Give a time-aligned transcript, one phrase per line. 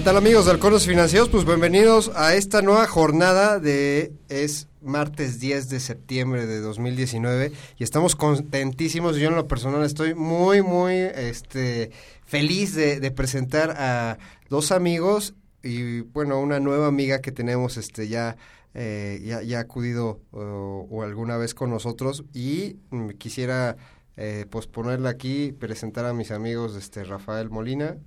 [0.00, 1.28] ¿Qué tal amigos de Halcones Financieros?
[1.28, 4.14] Pues bienvenidos a esta nueva jornada de...
[4.30, 9.16] es martes 10 de septiembre de 2019 y estamos contentísimos.
[9.16, 11.90] Yo en lo personal estoy muy, muy este,
[12.24, 14.16] feliz de, de presentar a
[14.48, 18.38] dos amigos y bueno, una nueva amiga que tenemos este ya
[18.72, 23.76] eh, ya, acudido o, alguna vez con nosotros y mm, quisiera
[24.16, 27.98] eh, pues ponerla aquí, presentar a mis amigos este Rafael Molina.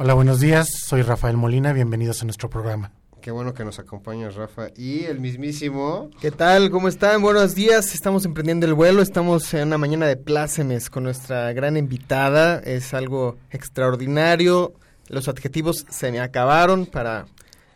[0.00, 0.68] Hola, buenos días.
[0.86, 1.72] Soy Rafael Molina.
[1.72, 2.92] Bienvenidos a nuestro programa.
[3.20, 4.68] Qué bueno que nos acompañas, Rafa.
[4.76, 6.08] Y el mismísimo.
[6.20, 6.70] ¿Qué tal?
[6.70, 7.20] ¿Cómo están?
[7.20, 7.92] Buenos días.
[7.96, 9.02] Estamos emprendiendo el vuelo.
[9.02, 12.60] Estamos en una mañana de plácemes con nuestra gran invitada.
[12.60, 14.72] Es algo extraordinario.
[15.08, 17.26] Los adjetivos se me acabaron para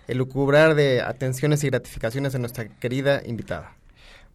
[0.06, 3.74] elucubrar de atenciones y gratificaciones de nuestra querida invitada.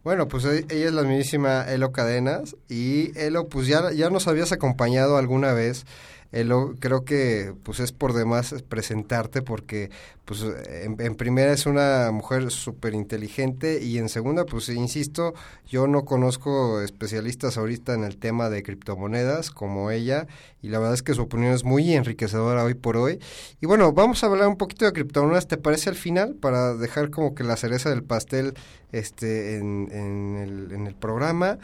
[0.04, 4.52] Bueno, pues ella es la mismísima Elo Cadenas y Elo, pues ya, ya nos habías
[4.52, 5.86] acompañado alguna vez.
[6.30, 9.90] Elo, creo que pues es por demás presentarte porque
[10.26, 15.32] pues en, en primera es una mujer súper inteligente y en segunda pues insisto,
[15.66, 20.26] yo no conozco especialistas ahorita en el tema de criptomonedas como ella
[20.60, 23.20] y la verdad es que su opinión es muy enriquecedora hoy por hoy.
[23.62, 26.34] Y bueno, vamos a hablar un poquito de criptomonedas, ¿te parece al final?
[26.34, 28.52] Para dejar como que la cereza del pastel
[28.92, 31.58] este en, en, el, en el programa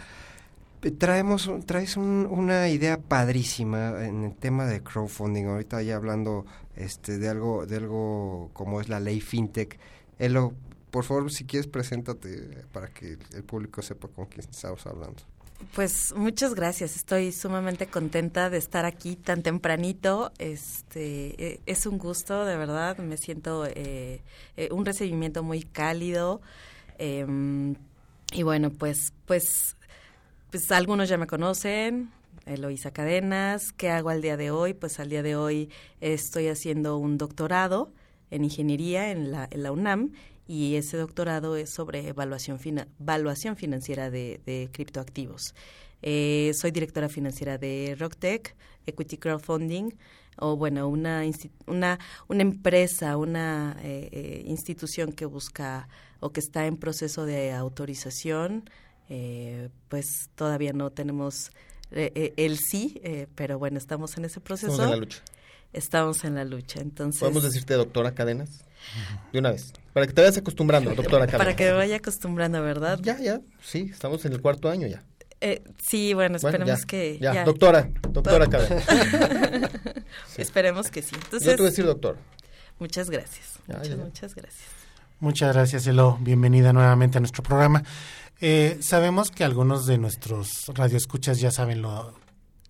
[0.90, 5.46] traemos traes un, una idea padrísima en el tema de crowdfunding.
[5.46, 6.44] Ahorita ya hablando
[6.76, 9.78] este de algo de algo como es la ley fintech.
[10.18, 10.52] Elo
[10.90, 15.22] por favor si quieres preséntate para que el público sepa con quién estamos hablando.
[15.74, 20.32] Pues muchas gracias, estoy sumamente contenta de estar aquí tan tempranito.
[20.38, 24.20] Este es un gusto, de verdad, me siento eh,
[24.56, 26.40] eh, un recibimiento muy cálido.
[26.98, 27.26] Eh,
[28.32, 29.76] y bueno, pues, pues
[30.54, 32.12] pues algunos ya me conocen,
[32.46, 33.72] Eloisa Cadenas.
[33.72, 34.72] ¿Qué hago al día de hoy?
[34.72, 35.68] Pues al día de hoy
[36.00, 37.92] estoy haciendo un doctorado
[38.30, 40.12] en ingeniería en la, en la UNAM
[40.46, 45.56] y ese doctorado es sobre evaluación, fina, evaluación financiera de, de criptoactivos.
[46.02, 48.54] Eh, soy directora financiera de Rocktech,
[48.86, 49.90] Equity Crowdfunding,
[50.36, 51.24] o bueno, una,
[51.66, 51.98] una,
[52.28, 55.88] una empresa, una eh, eh, institución que busca
[56.20, 58.70] o que está en proceso de autorización
[59.08, 61.50] eh, pues todavía no tenemos
[61.90, 64.72] eh, eh, el sí, eh, pero bueno, estamos en ese proceso.
[64.72, 65.22] Estamos en la lucha.
[65.72, 67.20] Estamos en la lucha, entonces...
[67.20, 68.64] ¿Podemos decirte doctora Cadenas?
[69.32, 69.72] De una vez.
[69.92, 71.38] Para que te vayas acostumbrando, doctora Cadenas.
[71.38, 72.98] Para que me vaya acostumbrando, ¿verdad?
[73.02, 75.04] Ya, ya, sí, estamos en el cuarto año ya.
[75.40, 77.18] Eh, sí, bueno, esperemos bueno, ya, que...
[77.20, 77.44] Ya, ya.
[77.44, 78.84] doctora, doctora Cadenas.
[80.28, 80.42] sí.
[80.42, 81.14] Esperemos que sí.
[81.14, 82.18] Entonces, Yo te voy a decir doctor.
[82.78, 83.58] Muchas gracias.
[83.68, 84.83] Ya, muchas, muchas gracias.
[85.20, 86.18] Muchas gracias, Elo.
[86.20, 87.82] Bienvenida nuevamente a nuestro programa.
[88.40, 92.14] Eh, sabemos que algunos de nuestros radioescuchas ya saben lo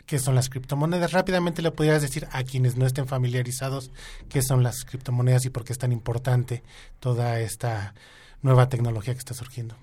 [0.06, 1.12] qué son las criptomonedas.
[1.12, 3.90] Rápidamente le pudieras decir a quienes no estén familiarizados
[4.28, 6.62] qué son las criptomonedas y por qué es tan importante
[7.00, 7.94] toda esta
[8.42, 9.74] nueva tecnología que está surgiendo.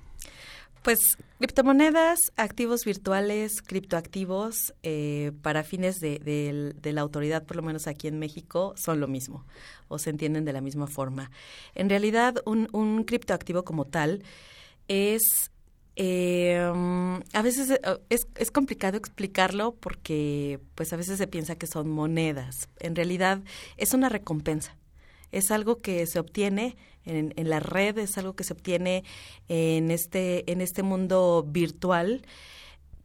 [0.84, 0.97] Pues
[1.38, 6.18] criptomonedas, activos virtuales, criptoactivos, eh, para fines de,
[6.74, 9.46] de, la autoridad, por lo menos aquí en México, son lo mismo
[9.90, 11.30] o se entienden de la misma forma.
[11.75, 14.24] En realidad, un, criptoactivo como tal
[14.88, 15.52] es
[15.97, 16.58] eh,
[17.34, 22.70] a veces es, es, complicado explicarlo porque pues a veces se piensa que son monedas.
[22.80, 23.41] En realidad
[23.78, 24.75] es una recompensa.
[25.31, 26.75] Es algo que se obtiene
[27.06, 29.03] en, en la red, es algo que se obtiene
[29.47, 32.22] en este, en este mundo virtual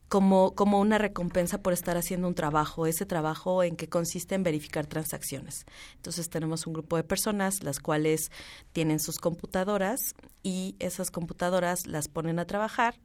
[0.09, 4.43] como, como una recompensa por estar haciendo un trabajo, ese trabajo en que consiste en
[4.43, 5.67] verificar transacciones.
[5.97, 8.31] Entonces tenemos un grupo de personas las cuales
[8.73, 13.01] tienen sus computadoras y esas computadoras las ponen a trabajar.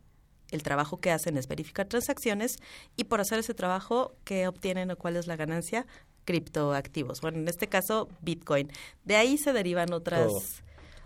[0.51, 2.57] El trabajo que hacen es verificar transacciones
[2.97, 5.87] y por hacer ese trabajo, ¿qué obtienen o cuál es la ganancia?
[6.25, 7.21] Criptoactivos.
[7.21, 8.71] Bueno, en este caso, Bitcoin.
[9.05, 10.63] De ahí se derivan otras...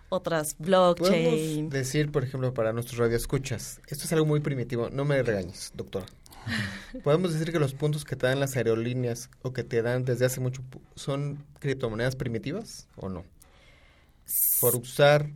[0.09, 1.09] Otras blockchain.
[1.09, 5.73] Podemos decir, por ejemplo, para nuestros radioescuchas, esto es algo muy primitivo, no me regañes,
[5.75, 6.05] doctora.
[7.03, 10.25] Podemos decir que los puntos que te dan las aerolíneas o que te dan desde
[10.25, 10.61] hace mucho
[10.95, 13.25] son criptomonedas primitivas o no?
[14.61, 15.31] Por usar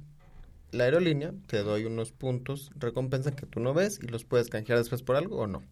[0.71, 4.77] la aerolínea te doy unos puntos, recompensa que tú no ves y los puedes canjear
[4.77, 5.63] después por algo o no.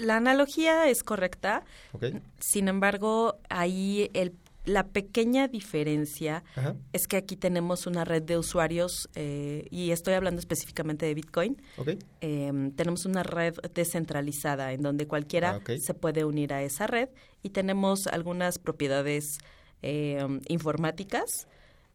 [0.00, 1.62] La analogía es correcta,
[2.38, 6.74] sin embargo, ahí el, la pequeña diferencia Ajá.
[6.92, 11.60] es que aquí tenemos una red de usuarios, eh, y estoy hablando específicamente de Bitcoin,
[11.76, 11.88] ¿Ok?
[12.20, 17.08] eh, tenemos una red descentralizada en donde cualquiera Ah, se puede unir a esa red
[17.42, 19.38] y tenemos algunas propiedades
[19.82, 21.46] eh, informáticas,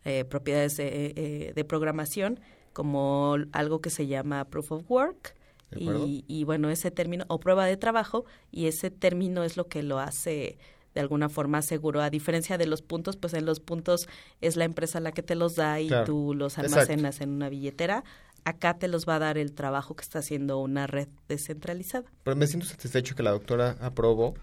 [0.04, 2.40] eh, propiedades de, eh, de programación,
[2.74, 5.36] como algo que se llama proof of work.
[5.80, 9.84] Y, y bueno, ese término, o prueba de trabajo, y ese término es lo que
[9.84, 10.58] lo hace
[10.94, 12.02] de alguna forma seguro.
[12.02, 14.08] A diferencia de los puntos, pues en los puntos
[14.42, 16.06] es la empresa la que te los da y Claro.
[16.06, 16.80] tú los Exacto.
[16.80, 18.04] almacenas en una billetera.
[18.46, 22.06] Acá te los va a dar el trabajo que está haciendo una red descentralizada.
[22.24, 24.36] Pero me siento satisfecho que la doctora aprobó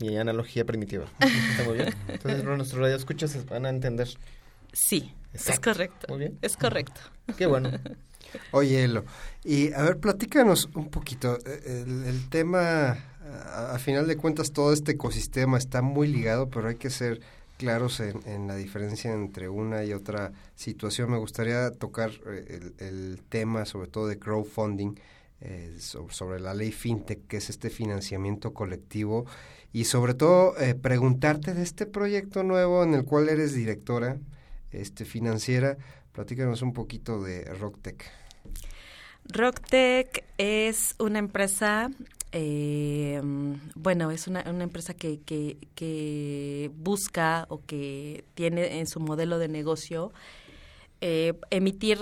[0.00, 1.04] mi analogía primitiva.
[1.20, 1.94] Está muy bien.
[2.08, 4.08] Entonces, nuestros radioescuchas van a entender.
[4.72, 6.06] Sí, es correcto.
[6.08, 6.38] Muy bien.
[6.42, 7.00] Es correcto.
[7.38, 7.70] Qué bueno.
[8.52, 9.04] Oye, Elo,
[9.44, 11.38] y a ver, platícanos un poquito.
[11.46, 12.98] eh, El, tema,
[13.52, 17.20] a, final de cuentas, todo este ecosistema está muy ligado, pero hay que ser
[17.58, 21.10] claros en, en la diferencia entre una y otra situación.
[21.10, 24.94] Me gustaría tocar eh, el, tema, sobre todo de crowdfunding,
[25.40, 29.26] eh, so- sobre la ley FinTech, que es este financiamiento colectivo,
[29.72, 34.18] y sobre todo preguntarte de este proyecto nuevo en el cual eres directora
[34.70, 35.76] este, financiera.
[36.14, 38.08] Platícanos un poquito de RockTech.
[39.24, 41.90] Rocktech es una empresa,
[42.30, 43.20] eh,
[43.74, 49.38] bueno, es una, una empresa que, que, que busca o que tiene en su modelo
[49.38, 50.12] de negocio
[51.00, 51.98] eh, emitir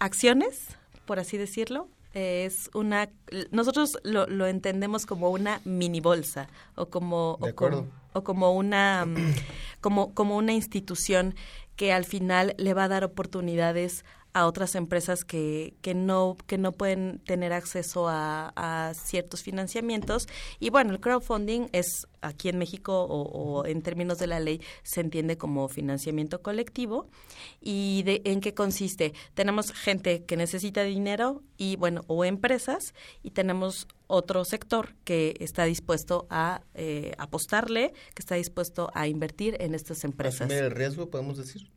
[0.00, 1.88] acciones, por así decirlo.
[2.14, 3.10] Es una,
[3.52, 9.04] nosotros lo, lo entendemos como una mini bolsa o como, o como, o como una,
[9.06, 9.34] mm,
[9.82, 11.34] como, como una institución
[11.76, 14.04] que al final le va a dar oportunidades
[14.36, 20.28] a otras empresas que, que no que no pueden tener acceso a, a ciertos financiamientos.
[20.60, 24.60] Y bueno el crowdfunding es aquí en México o, o en términos de la ley
[24.82, 27.08] se entiende como financiamiento colectivo.
[27.62, 32.92] Y de en qué consiste tenemos gente que necesita dinero y bueno o empresas
[33.22, 39.56] y tenemos otro sector que está dispuesto a eh, apostarle que está dispuesto a invertir
[39.60, 40.42] en estas empresas.
[40.42, 41.70] Asumir el riesgo, podemos decir.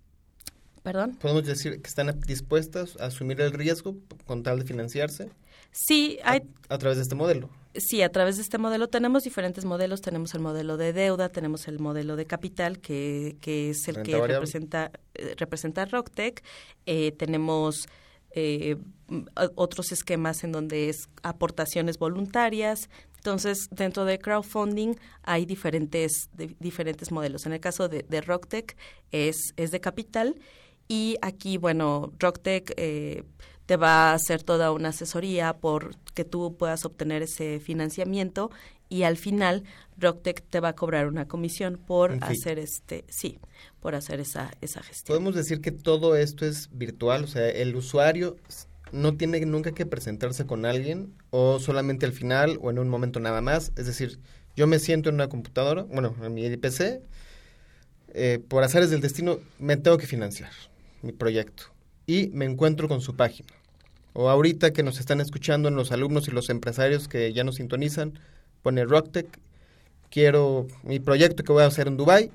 [0.92, 3.96] Perdón Podemos decir que están dispuestas a asumir el riesgo
[4.26, 5.30] con tal de financiarse
[5.72, 7.50] sí a, hay a través de este modelo.
[7.76, 10.02] Sí, a través de este modelo tenemos diferentes modelos.
[10.02, 14.06] Tenemos el modelo de deuda, tenemos el modelo de capital, que, que es el Renta
[14.08, 14.34] que variable.
[14.38, 16.44] representa, eh, representa Rocktech.
[16.88, 17.88] Eh, tenemos
[18.32, 18.78] eh,
[19.10, 22.90] m- o- otros esquemas en donde es aportaciones voluntarias.
[23.18, 27.46] Entonces, dentro de crowdfunding hay diferentes, de- diferentes modelos.
[27.46, 28.76] En el caso de, de Rocktech
[29.12, 30.36] es, es de capital
[30.92, 33.24] y aquí, bueno, Rocktech eh,
[33.68, 38.50] te va a hacer toda una asesoría por que tú puedas obtener ese financiamiento
[38.90, 39.64] y al final
[40.00, 43.40] Rocktech te va a cobrar una comisión por hacer este, sí,
[43.80, 45.16] por hacer esa, esa gestión.
[45.16, 48.38] Podemos decir que todo esto es virtual, o sea, el usuario
[48.92, 53.20] no tiene nunca que presentarse con alguien o solamente al final o en un momento
[53.20, 53.72] nada más.
[53.76, 54.20] Es decir,
[54.56, 57.04] yo me siento en una computadora, bueno, en mi PC,
[58.16, 60.50] eh, por azares del destino me tengo que financiar
[61.02, 61.66] mi proyecto
[62.06, 63.50] y me encuentro con su página.
[64.14, 68.20] O ahorita que nos están escuchando los alumnos y los empresarios que ya nos sintonizan,
[68.62, 69.28] pone Rocktech,
[70.10, 72.32] quiero mi proyecto que voy a hacer en Dubai,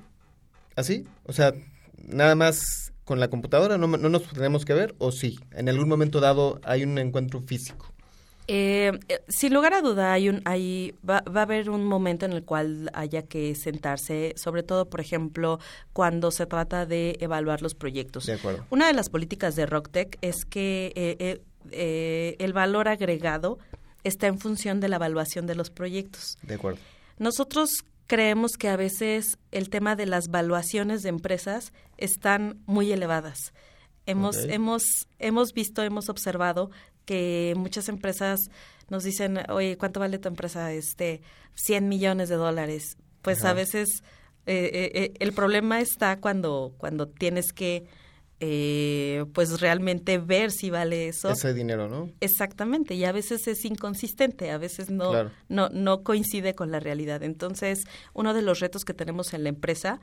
[0.75, 1.53] así, o sea,
[1.97, 5.89] nada más con la computadora, no, no nos tenemos que ver, o sí, en algún
[5.89, 7.94] momento dado hay un encuentro físico.
[8.47, 12.25] Eh, eh, sin lugar a duda, hay un, hay, va, va a haber un momento
[12.25, 15.59] en el cual haya que sentarse, sobre todo, por ejemplo,
[15.93, 18.25] cuando se trata de evaluar los proyectos.
[18.25, 18.65] De acuerdo.
[18.69, 23.57] Una de las políticas de Rocktech es que eh, eh, eh, el valor agregado
[24.03, 26.37] está en función de la evaluación de los proyectos.
[26.43, 26.79] De acuerdo.
[27.17, 27.69] Nosotros
[28.07, 33.53] creemos que a veces el tema de las valuaciones de empresas están muy elevadas.
[34.05, 34.83] Hemos, hemos,
[35.17, 36.69] hemos visto, hemos observado
[37.05, 38.49] que muchas empresas
[38.89, 40.71] nos dicen, oye, ¿cuánto vale tu empresa?
[40.73, 41.21] Este,
[41.55, 42.97] 100 millones de dólares.
[43.21, 43.51] Pues Ajá.
[43.51, 44.03] a veces
[44.45, 47.85] eh, eh, eh, el problema está cuando, cuando tienes que,
[48.39, 51.29] eh, pues realmente ver si vale eso.
[51.31, 52.09] Ese dinero, ¿no?
[52.19, 55.31] Exactamente, y a veces es inconsistente, a veces no, Claro.
[55.49, 57.23] no, no coincide con la realidad.
[57.23, 59.99] Entonces, uno de los retos que tenemos en la empresa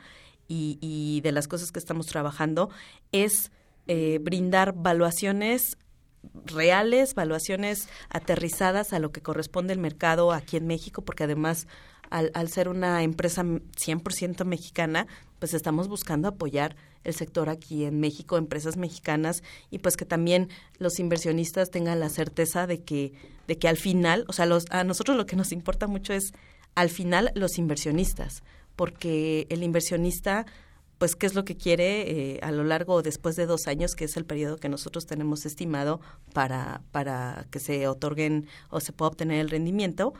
[0.49, 2.71] y, y de las cosas que estamos trabajando
[3.13, 3.53] es
[3.87, 5.77] eh, brindar valuaciones
[6.45, 11.67] reales, valuaciones aterrizadas a lo que corresponde el mercado aquí en México, porque además
[12.11, 15.07] al, al ser una empresa 100% mexicana,
[15.39, 20.49] pues estamos buscando apoyar el sector aquí en México, empresas mexicanas y pues que también
[20.79, 23.13] los inversionistas tengan la certeza de que
[23.47, 26.33] de que al final, o sea, los, a nosotros lo que nos importa mucho es
[26.75, 28.43] al final los inversionistas,
[28.77, 30.47] porque el inversionista
[31.03, 33.97] pues qué es lo que quiere eh, a lo largo o después de dos años,
[33.97, 36.01] que es el periodo que nosotros tenemos estimado
[36.33, 40.13] para, para que se otorguen o se pueda obtener el rendimiento,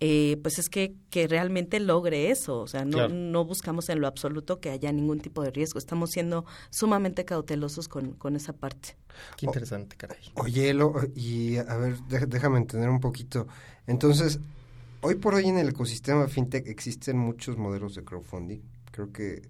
[0.00, 2.60] eh, pues es que, que realmente logre eso.
[2.60, 3.12] O sea, no, Claro.
[3.12, 5.78] no buscamos en lo absoluto que haya ningún tipo de riesgo.
[5.78, 8.96] Estamos siendo sumamente cautelosos con, con esa parte.
[9.36, 10.16] Qué interesante, caray.
[10.36, 13.48] Oye, Elo, y a ver, déjame entender un poquito.
[13.86, 14.40] Entonces,
[15.02, 18.62] hoy por hoy en el ecosistema fintech existen muchos modelos de crowdfunding.
[18.92, 19.42] Creo que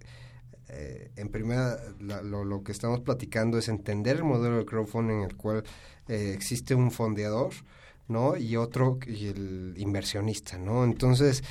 [0.72, 5.16] eh, en primera la- lo, lo que estamos platicando es entender el modelo de crowdfunding
[5.16, 5.64] en el cual
[6.08, 7.52] eh, existe un fondeador,
[8.08, 8.36] ¿no?
[8.36, 10.84] Y otro, y el inversionista, ¿no?
[10.84, 11.42] Entonces,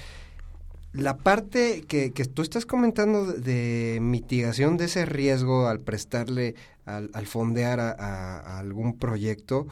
[0.94, 7.10] la parte que, que tú estás comentando de, mitigación de ese riesgo al prestarle, al,
[7.13, 9.68] al fondear a algún proyecto,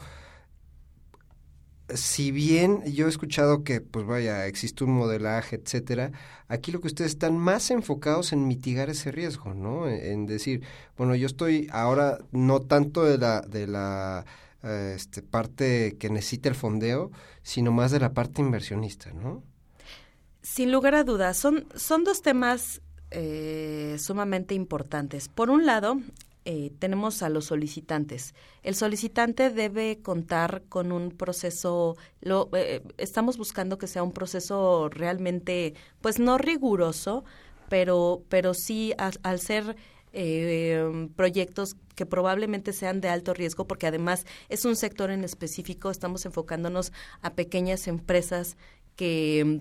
[1.94, 6.12] si bien yo he escuchado que, pues vaya, existe un modelaje, etcétera,
[6.48, 9.88] aquí lo que ustedes están más enfocados en mitigar ese riesgo, ¿no?
[9.88, 10.62] En, en decir,
[10.96, 14.24] bueno, yo estoy ahora no tanto de la, de la
[14.62, 17.10] eh, este, parte que necesita el fondeo,
[17.42, 19.42] sino más de la parte inversionista, ¿no?
[20.42, 25.28] Sin lugar a dudas, son, son dos temas eh, sumamente importantes.
[25.28, 25.98] Por un lado,
[26.44, 28.34] eh, tenemos a los solicitantes.
[28.62, 34.88] El solicitante debe contar con un proceso, lo, eh, estamos buscando que sea un proceso
[34.88, 37.24] realmente, pues no riguroso,
[37.68, 39.76] pero, pero sí al ser
[40.12, 45.90] eh, proyectos que probablemente sean de alto riesgo, porque además es un sector en específico,
[45.90, 48.56] estamos enfocándonos a pequeñas empresas
[48.96, 49.60] que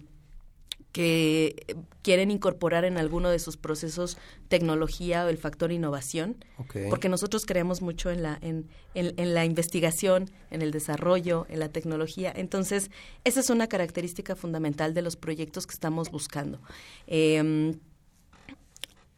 [0.92, 1.56] que
[2.02, 4.18] quieren incorporar en alguno de sus procesos
[4.48, 6.44] tecnología o el factor innovación,
[6.90, 11.60] porque nosotros creemos mucho en la, en, en- en la investigación, en el desarrollo, en
[11.60, 12.34] la tecnología.
[12.36, 12.90] Entonces,
[13.24, 16.60] esa es una característica fundamental de los proyectos que estamos buscando.
[17.06, 17.76] Eh,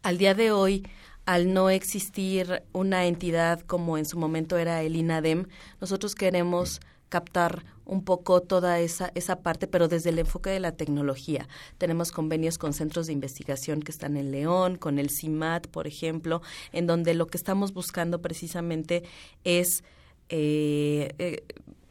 [0.04, 0.86] al día de hoy,
[1.26, 5.46] al no existir una entidad como en su momento era el INADEM,
[5.80, 10.72] nosotros queremos captar un poco toda esa, esa parte, pero desde el enfoque de la
[10.72, 11.50] tecnología.
[11.78, 16.42] Tenemos convenios con centros de investigación que están en León, con el CIMAT, por ejemplo,
[16.72, 19.04] en donde lo que estamos buscando precisamente
[19.44, 19.84] es
[20.30, 21.44] eh, eh,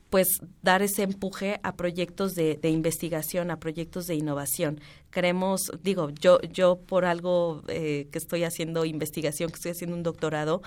[0.08, 4.80] pues dar ese empuje a proyectos de, investigación, a proyectos de innovación.
[5.10, 10.02] Creemos, digo, yo, yo por algo eh, que estoy haciendo investigación, que estoy haciendo un
[10.02, 10.62] doctorado,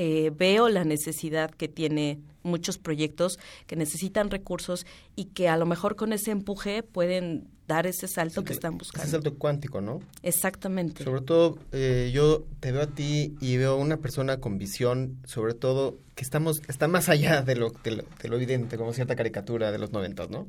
[0.00, 4.86] eh, veo la necesidad que tiene muchos proyectos que necesitan recursos
[5.16, 8.78] y que a lo mejor con ese empuje pueden dar ese salto que están Ese
[8.78, 9.10] buscando.
[9.10, 10.00] salto cuántico, ¿no?
[10.22, 11.02] Exactamente.
[11.02, 15.52] Sobre todo, eh, yo te veo a ti y veo una persona con visión, sobre
[15.54, 19.16] todo, que estamos, está más allá de lo, de lo, de lo evidente, como cierta
[19.16, 20.46] caricatura de los noventas, ¿no?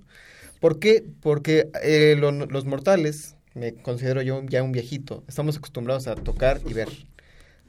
[0.61, 1.03] ¿Por qué?
[1.21, 6.61] Porque eh, lo- los mortales, me considero yo ya un viejito, estamos acostumbrados a tocar
[6.67, 6.89] y ver.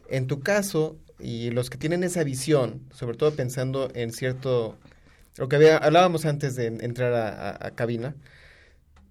[0.09, 4.79] En tu caso, y los que tienen esa visión, sobre todo pensando en cierto,
[5.37, 8.15] lo que hablábamos antes de entrar a cabina,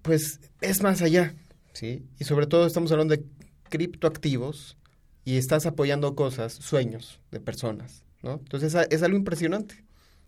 [0.01, 1.33] pues es más allá,
[1.73, 2.05] ¿sí?
[2.19, 3.23] Y sobre todo estamos hablando de
[3.69, 4.77] criptoactivos
[5.25, 8.33] y estás apoyando cosas, sueños de personas, ¿no?
[8.33, 9.83] Entonces es, es algo impresionante,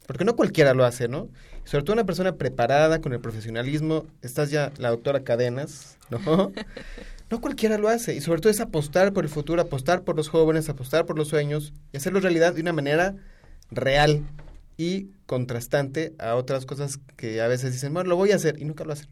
[0.07, 1.29] porque no cualquiera lo hace, ¿no?
[1.63, 6.51] Sobre todo una persona preparada con el profesionalismo, estás ya la doctora Cadenas, ¿no?
[7.31, 10.27] No cualquiera lo hace, y sobre todo es apostar por el futuro, apostar por los
[10.27, 13.15] jóvenes, apostar por los sueños y hacerlo realidad de una manera
[13.71, 14.25] real
[14.75, 18.65] y contrastante a otras cosas que a veces dicen, bueno, lo voy a hacer y
[18.65, 19.07] nunca lo hacen.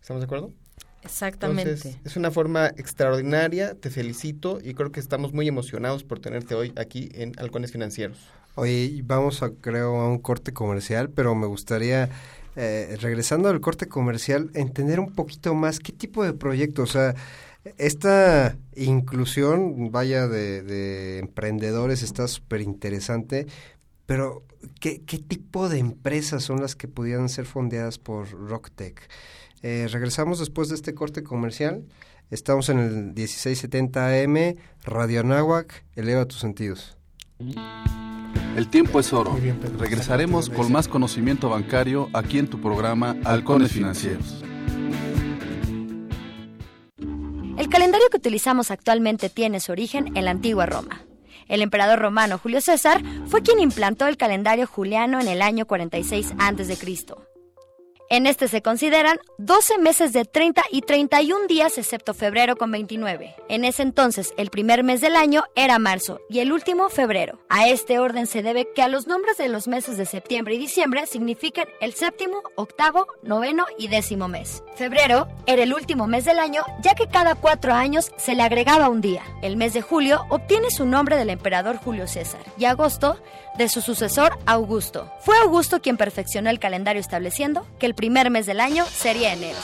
[0.00, 0.54] ¿Estamos de acuerdo?
[1.02, 1.72] Exactamente.
[1.72, 6.54] Entonces, es una forma extraordinaria, te felicito y creo que estamos muy emocionados por tenerte
[6.54, 8.18] hoy aquí en Halcones Financieros.
[8.54, 12.08] Oye, y vamos a, creo, a un corte comercial, pero me gustaría,
[12.56, 17.14] eh, regresando al corte comercial, entender un poquito más qué tipo de proyecto, o sea,
[17.76, 23.46] esta inclusión, vaya, de, de emprendedores está súper interesante,
[24.06, 24.42] pero
[24.80, 29.08] ¿qué, ¿qué tipo de empresas son las que pudieran ser fondeadas por RockTech?
[29.62, 31.84] Eh, regresamos después de este corte comercial.
[32.30, 36.96] Estamos en el 1670 AM, Radio Anáhuac, eleva tus sentidos.
[38.56, 39.34] El tiempo es oro.
[39.34, 39.58] Bien.
[39.78, 44.44] Regresaremos con más conocimiento bancario aquí en tu programa Halcones Financieros.
[47.60, 51.02] El calendario que utilizamos actualmente tiene su origen en la antigua Roma.
[51.46, 56.32] El emperador romano Julio César fue quien implantó el calendario juliano en el año 46
[56.38, 56.76] a.C.
[58.12, 63.36] En este se consideran 12 meses de 30 y 31 días excepto febrero con 29.
[63.48, 67.38] En ese entonces el primer mes del año era marzo y el último febrero.
[67.48, 70.58] A este orden se debe que a los nombres de los meses de septiembre y
[70.58, 74.64] diciembre significan el séptimo, octavo, noveno y décimo mes.
[74.74, 78.88] Febrero era el último mes del año ya que cada cuatro años se le agregaba
[78.88, 79.22] un día.
[79.40, 83.22] El mes de julio obtiene su nombre del emperador Julio César y agosto
[83.60, 85.12] de su sucesor Augusto.
[85.20, 89.58] Fue Augusto quien perfeccionó el calendario estableciendo que el primer mes del año sería enero.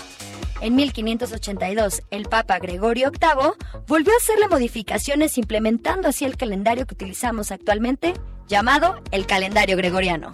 [0.60, 3.52] En 1582, el Papa Gregorio VIII
[3.86, 8.12] volvió a hacerle modificaciones implementando así el calendario que utilizamos actualmente,
[8.48, 10.30] llamado el calendario gregoriano.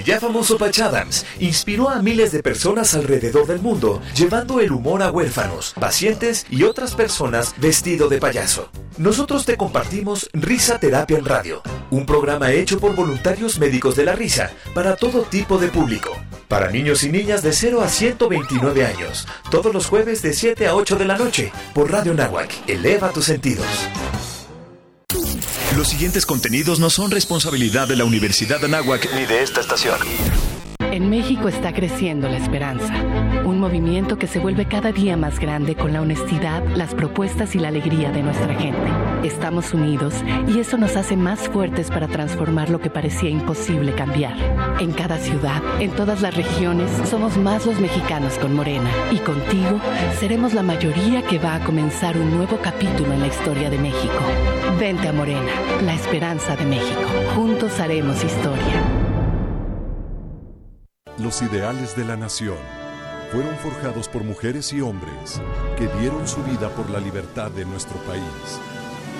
[0.00, 4.72] El ya famoso Patch Adams inspiró a miles de personas alrededor del mundo, llevando el
[4.72, 8.70] humor a huérfanos, pacientes y otras personas vestido de payaso.
[8.96, 14.14] Nosotros te compartimos Risa Terapia en Radio, un programa hecho por voluntarios médicos de la
[14.14, 16.16] risa para todo tipo de público.
[16.48, 20.76] Para niños y niñas de 0 a 129 años, todos los jueves de 7 a
[20.76, 22.50] 8 de la noche, por Radio Nahuac.
[22.66, 23.66] Eleva tus sentidos.
[25.80, 29.96] Los siguientes contenidos no son responsabilidad de la Universidad de Anáhuac ni de esta estación.
[30.78, 32.92] En México está creciendo la esperanza,
[33.46, 37.58] un movimiento que se vuelve cada día más grande con la honestidad, las propuestas y
[37.60, 38.90] la alegría de nuestra gente.
[39.24, 40.12] Estamos unidos
[40.48, 44.36] y eso nos hace más fuertes para transformar lo que parecía imposible cambiar.
[44.80, 49.80] En cada ciudad, en todas las regiones, somos más los mexicanos con Morena y contigo
[50.18, 54.20] seremos la mayoría que va a comenzar un nuevo capítulo en la historia de México.
[54.80, 57.02] Vente a Morena, la esperanza de México.
[57.34, 58.82] Juntos haremos historia.
[61.18, 62.56] Los ideales de la nación
[63.30, 65.42] fueron forjados por mujeres y hombres
[65.76, 68.22] que dieron su vida por la libertad de nuestro país.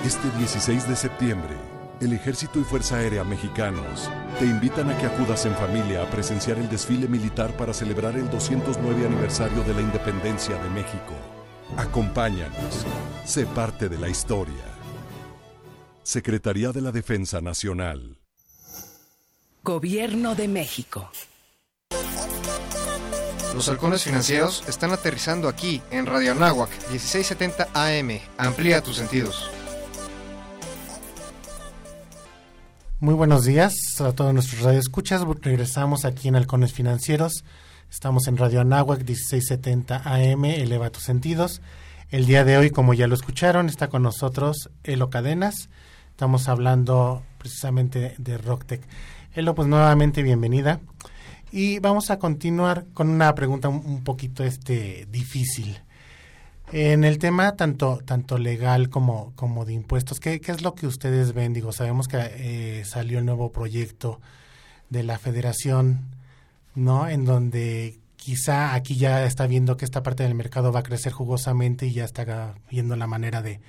[0.03, 1.53] Este 16 de septiembre,
[1.99, 6.57] el Ejército y Fuerza Aérea Mexicanos te invitan a que acudas en familia a presenciar
[6.57, 11.13] el desfile militar para celebrar el 209 aniversario de la independencia de México.
[11.77, 12.83] Acompáñanos,
[13.25, 14.70] sé parte de la historia.
[16.03, 18.17] Secretaría de la Defensa Nacional.
[19.63, 21.11] Gobierno de México.
[23.53, 28.19] Los halcones financieros están aterrizando aquí en Radio Anáhuac 1670 AM.
[28.37, 29.51] Amplía tus sentidos.
[32.99, 35.21] Muy buenos días a todos nuestros radioescuchas.
[35.41, 37.43] Regresamos aquí en Halcones Financieros.
[37.91, 40.45] Estamos en Radio Anáhuac 1670 AM.
[40.45, 41.61] Eleva tus sentidos.
[42.09, 45.69] El día de hoy, como ya lo escucharon, está con nosotros Elo Cadenas.
[46.21, 48.83] Estamos hablando precisamente de Rocktech.
[49.33, 50.79] Elo, pues nuevamente bienvenida.
[51.51, 55.79] Y vamos a continuar con una pregunta un, poquito este difícil.
[56.71, 60.85] En el tema tanto tanto legal como, como de impuestos, ¿qué, ¿qué es lo que
[60.85, 61.53] ustedes ven?
[61.53, 64.21] Digo, sabemos que eh, salió el nuevo proyecto
[64.91, 66.01] de la federación,
[66.75, 67.07] ¿no?
[67.07, 71.13] En donde quizá aquí ya está viendo que esta parte del mercado va a crecer
[71.13, 73.59] jugosamente y ya está viendo la manera de,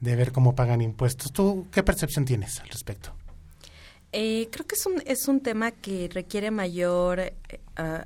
[0.00, 1.32] de ver cómo pagan impuestos.
[1.32, 3.14] ¿Tú qué percepción tienes al respecto?
[4.12, 7.34] Eh, creo que es un, es un tema que requiere mayor eh,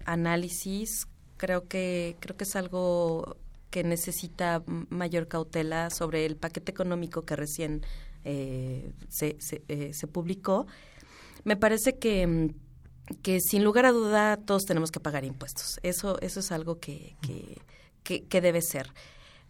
[0.05, 1.07] análisis.
[1.37, 3.37] Creo que, creo que es algo
[3.71, 7.83] que necesita mayor cautela sobre el paquete económico que recién
[8.25, 10.67] eh, se, se, publicó.
[11.45, 12.53] Me parece que,
[13.23, 15.79] que, sin lugar a duda todos tenemos que pagar impuestos.
[15.85, 17.17] Eso, eso es algo que,
[18.03, 18.93] que, que debe ser.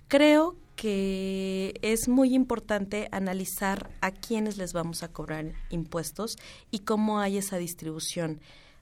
[0.06, 6.38] Creo que es muy importante analizar a quiénes les vamos a cobrar impuestos
[6.70, 8.40] y cómo hay esa distribución.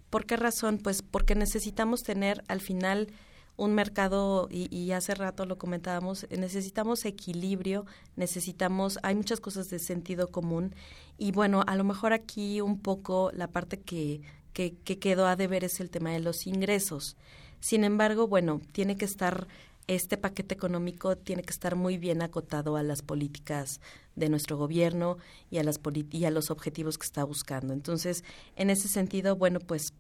[0.09, 0.79] ¿Por qué razón?
[0.79, 3.09] Pues porque necesitamos tener al final
[3.57, 7.85] un mercado, y, y, hace rato lo comentábamos, necesitamos equilibrio,
[8.15, 10.77] necesitamos, hay muchas cosas de sentido común,
[11.17, 14.21] y bueno, a lo mejor aquí un poco la parte que,
[14.53, 17.17] que, que quedó a deber es el tema de los ingresos.
[17.59, 19.49] Sin embargo, bueno, tiene que estar
[19.89, 23.81] este paquete económico tiene que estar muy bien acotado a las políticas
[24.15, 25.17] de nuestro gobierno
[25.51, 27.73] y a, las y a los objetivos que está buscando.
[27.73, 28.23] Entonces,
[28.55, 29.95] en ese sentido, bueno, pues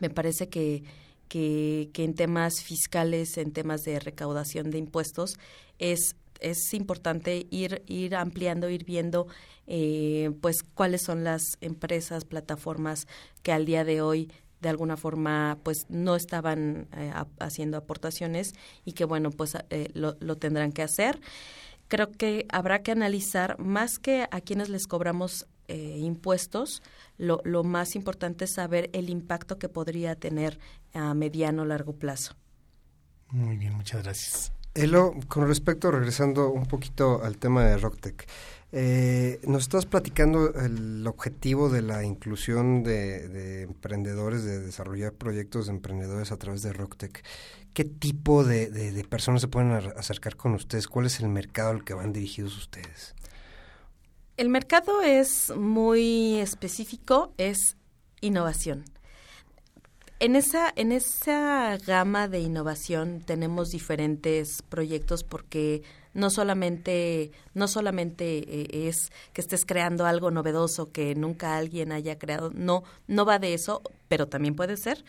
[0.00, 0.82] me parece que,
[1.28, 5.38] que, que en temas fiscales, en temas de recaudación de impuestos,
[5.78, 9.28] es es importante ir ir ampliando, ir viendo
[9.66, 13.06] eh, pues cuáles son las empresas, plataformas
[13.42, 14.30] que al día de hoy
[14.62, 20.36] de alguna forma pues no estaban eh, haciendo aportaciones y que bueno pues eh, lo,
[20.36, 21.20] tendrán que hacer.
[21.88, 26.82] Creo que habrá que analizar más que a quienes les cobramos eh, impuestos
[27.18, 30.58] lo, lo, más importante es saber el impacto que podría tener
[30.94, 32.34] a mediano o largo plazo.
[33.28, 38.26] Muy bien muchas gracias Elo, con respecto, regresando un poquito al tema de RockTech,
[38.74, 45.72] eh, nos estás platicando el objetivo de la inclusión de, emprendedores, de desarrollar proyectos de
[45.72, 47.22] emprendedores a través de RockTech.
[47.74, 50.88] ¿Qué tipo de, personas se pueden acercar con ustedes?
[50.88, 53.14] ¿Cuál es el mercado al que van dirigidos ustedes?
[54.38, 57.76] El mercado es muy específico, es
[58.22, 58.84] innovación.
[60.22, 65.82] En esa, en esa gama de innovación tenemos diferentes proyectos porque
[66.14, 72.20] no solamente, no solamente eh, es que estés creando algo novedoso que nunca alguien haya
[72.20, 75.04] creado, no, no va de eso, pero también puede ser.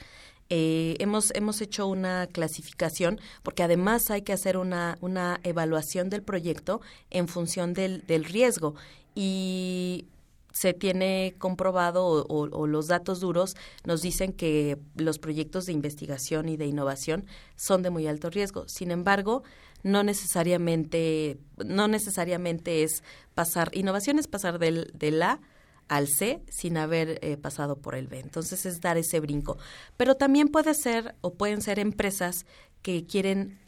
[0.49, 6.23] Eh, hemos, hemos hecho una clasificación porque además hay que hacer una, una evaluación del
[6.23, 8.73] proyecto en función del, del riesgo
[9.13, 10.07] y
[10.53, 16.57] se tiene comprobado o, los datos duros nos dicen que los proyectos de investigación y
[16.57, 18.65] de innovación son de muy alto riesgo.
[18.67, 19.43] Sin embargo,
[19.81, 25.41] no necesariamente, no necesariamente es pasar, innovación es pasar del, del A
[25.87, 28.19] al C sin haber eh, pasado por el B.
[28.19, 29.57] Entonces es dar ese brinco.
[29.97, 32.45] Pero también puede ser o pueden ser empresas
[32.81, 33.59] que quieren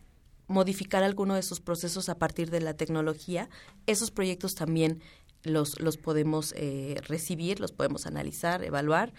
[0.47, 3.49] modificar alguno de sus procesos a partir de la tecnología.
[3.87, 5.01] Esos proyectos también
[5.45, 9.13] los, los podemos eh, recibir, los podemos analizar, evaluar.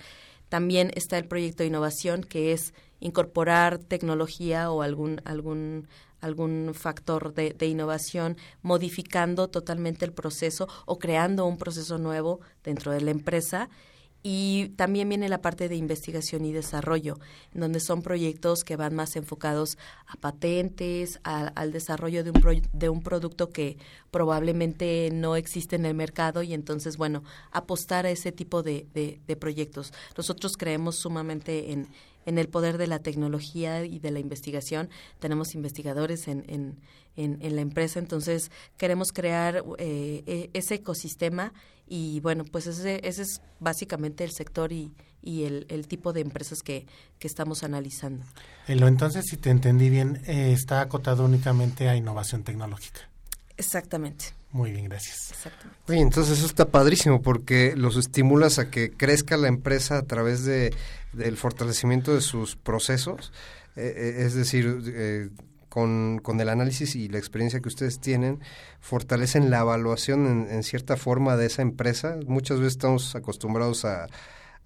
[0.48, 5.88] También está el proyecto de innovación, que es incorporar tecnología o algún, algún,
[6.20, 12.92] algún factor de, de, innovación, modificando totalmente el proceso o creando un proceso nuevo dentro
[12.92, 13.68] de la empresa
[14.28, 17.20] y también viene la parte de investigación y desarrollo,
[17.54, 22.88] en donde son proyectos que van más enfocados a patentes, al desarrollo de un, de
[22.88, 23.76] un producto que
[24.10, 29.36] probablemente no existe en el mercado y entonces, bueno, apostar a ese tipo de, de
[29.36, 29.92] proyectos.
[30.16, 31.86] Nosotros creemos sumamente en,
[32.26, 34.90] en el poder de la tecnología y de la investigación.
[35.20, 36.76] Tenemos investigadores en, en,
[37.16, 41.54] en, la empresa, entonces queremos crear eh, e, ese ecosistema
[41.86, 46.20] y bueno, pues ese, ese es básicamente el sector y, y el, el, tipo de
[46.20, 46.86] empresas que,
[47.18, 48.24] que estamos analizando.
[48.66, 53.00] Entonces, si te entendí bien, eh, está acotado únicamente a innovación tecnológica.
[53.56, 54.26] Exactamente.
[54.52, 55.30] Muy bien, gracias.
[55.32, 55.80] Exactamente.
[55.88, 60.44] Oye, entonces eso está padrísimo porque los estimulas a que crezca la empresa a través
[60.44, 60.74] de,
[61.12, 63.32] del fortalecimiento de sus procesos.
[63.76, 65.28] Eh, eh, es decir, eh,
[65.76, 68.40] con, con, el análisis y la experiencia que ustedes tienen,
[68.80, 72.16] fortalecen la evaluación en, cierta forma de esa empresa.
[72.26, 74.06] Muchas veces estamos acostumbrados a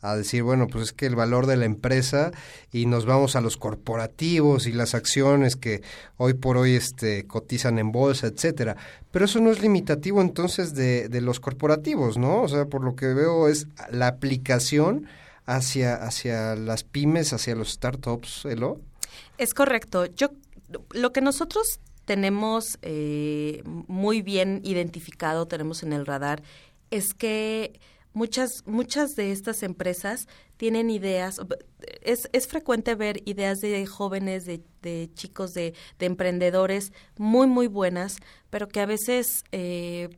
[0.02, 2.30] a decir, bueno, pues es que el valor de la empresa
[2.72, 5.82] y nos vamos a los corporativos y las acciones que
[6.16, 8.78] hoy por hoy este, cotizan en bolsa, etcétera.
[9.10, 12.40] Pero eso no es limitativo entonces de, de los corporativos, ¿no?
[12.40, 15.06] O sea, por lo que veo es la aplicación
[15.44, 18.80] hacia, hacia las pymes, hacia los startups, ¿elo?
[19.40, 20.04] Es correcto.
[20.04, 20.28] Yo,
[20.90, 26.42] lo que nosotros tenemos eh, muy bien identificado, tenemos en el radar,
[26.90, 27.78] es que
[28.12, 31.40] muchas, muchas de estas empresas tienen ideas,
[32.02, 37.66] es, es frecuente ver ideas de jóvenes, de, de chicos, de, de, emprendedores muy, muy
[37.66, 38.16] buenas,
[38.50, 40.10] pero que a veces eh,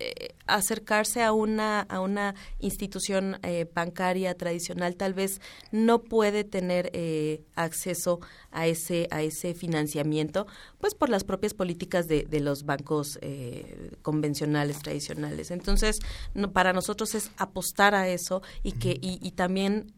[0.00, 6.90] eh, acercarse a una, a una institución eh, bancaria tradicional tal vez no puede tener
[6.92, 8.18] eh, acceso
[8.50, 13.18] a ese, a ese financiamiento, pues por las propias políticas de, de los bancos
[14.02, 15.50] convencionales, tradicionales.
[15.50, 16.00] Entonces,
[16.34, 19.92] no, para nosotros es apostar a eso y, que, y, y también,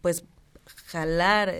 [0.00, 0.24] pues,
[0.86, 1.54] jalar,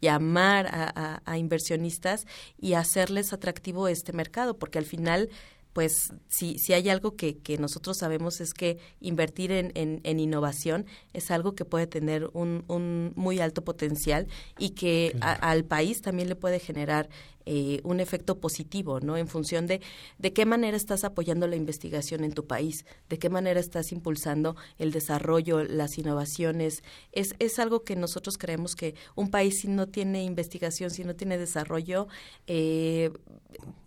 [0.00, 2.26] llamar a, a, a, inversionistas
[2.58, 5.30] y hacerles atractivo este mercado, porque al final
[5.76, 10.86] pues si, si hay algo que, que nosotros sabemos es que invertir en, en, innovación
[11.12, 14.26] es algo que puede tener un, un muy alto potencial
[14.58, 17.10] y que al país también le puede generar
[17.46, 19.16] eh, un efecto positivo, ¿no?
[19.16, 19.80] En función de
[20.18, 24.56] de qué manera estás apoyando la investigación en tu país, de qué manera estás impulsando
[24.78, 26.82] el desarrollo, las innovaciones.
[27.12, 31.14] Es, es algo que nosotros creemos que un país si no tiene investigación, si no
[31.14, 32.08] tiene desarrollo,
[32.46, 33.10] eh,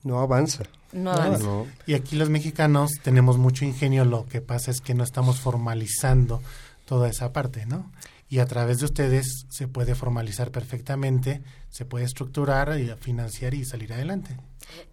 [0.03, 0.63] no avanza.
[0.91, 1.65] No avanza.
[1.85, 6.41] Y aquí los mexicanos tenemos mucho ingenio, lo que pasa es que no estamos formalizando
[6.85, 7.91] toda esa parte, ¿no?
[8.29, 13.65] Y a través de ustedes se puede formalizar perfectamente, se puede estructurar y financiar y
[13.65, 14.37] salir adelante.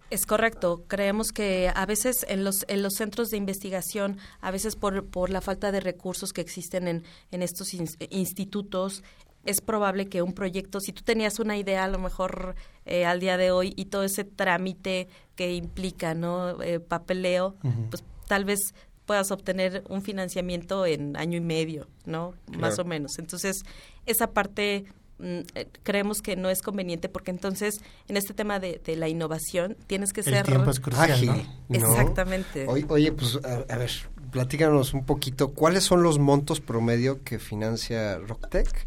[0.09, 0.85] Es correcto.
[0.87, 5.29] Creemos que a veces en los, en los centros de investigación, a veces por, por
[5.29, 9.03] la falta de recursos que existen en, en estos institutos,
[9.47, 13.19] es probable que un proyecto, si tú tenías una idea a lo mejor eh, al
[13.19, 16.61] día de hoy y todo ese trámite que implica, ¿no?
[16.61, 17.55] Eh, papeleo,
[17.89, 18.73] pues tal vez
[19.07, 22.35] puedas obtener un financiamiento en año y medio, ¿no?
[22.59, 23.17] Más o menos.
[23.17, 23.63] Entonces,
[24.05, 24.85] esa parte
[25.17, 29.07] mm, eh, creemos que no es conveniente porque entonces en este tema de, de la
[29.07, 31.31] innovación tienes que ser tiempo es crucial, ágil.
[31.69, 31.75] ¿no?
[31.75, 32.67] Exactamente.
[32.67, 33.91] Oye, oye, pues a, a ver,
[34.31, 38.85] platícanos un poquito, ¿cuáles son los montos promedio que financia Rocktech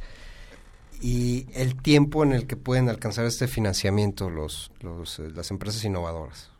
[1.01, 5.83] y el tiempo en el que pueden alcanzar este financiamiento los, los, eh, las empresas
[5.83, 6.51] innovadoras?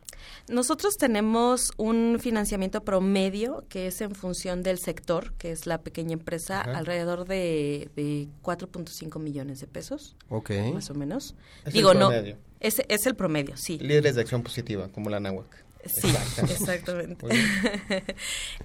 [0.49, 6.13] Nosotros tenemos un financiamiento promedio que es en función del sector, que es la pequeña
[6.13, 6.77] empresa, Ajá.
[6.77, 10.51] alrededor de, de 4.5 millones de pesos, Ok.
[10.73, 11.35] más o menos.
[11.65, 12.37] Es Digo, el no, promedio.
[12.59, 13.77] es, es el promedio, sí.
[13.79, 15.60] Líderes de acción positiva, como la NAWAC.
[15.85, 16.07] Sí,
[16.43, 17.27] exactamente.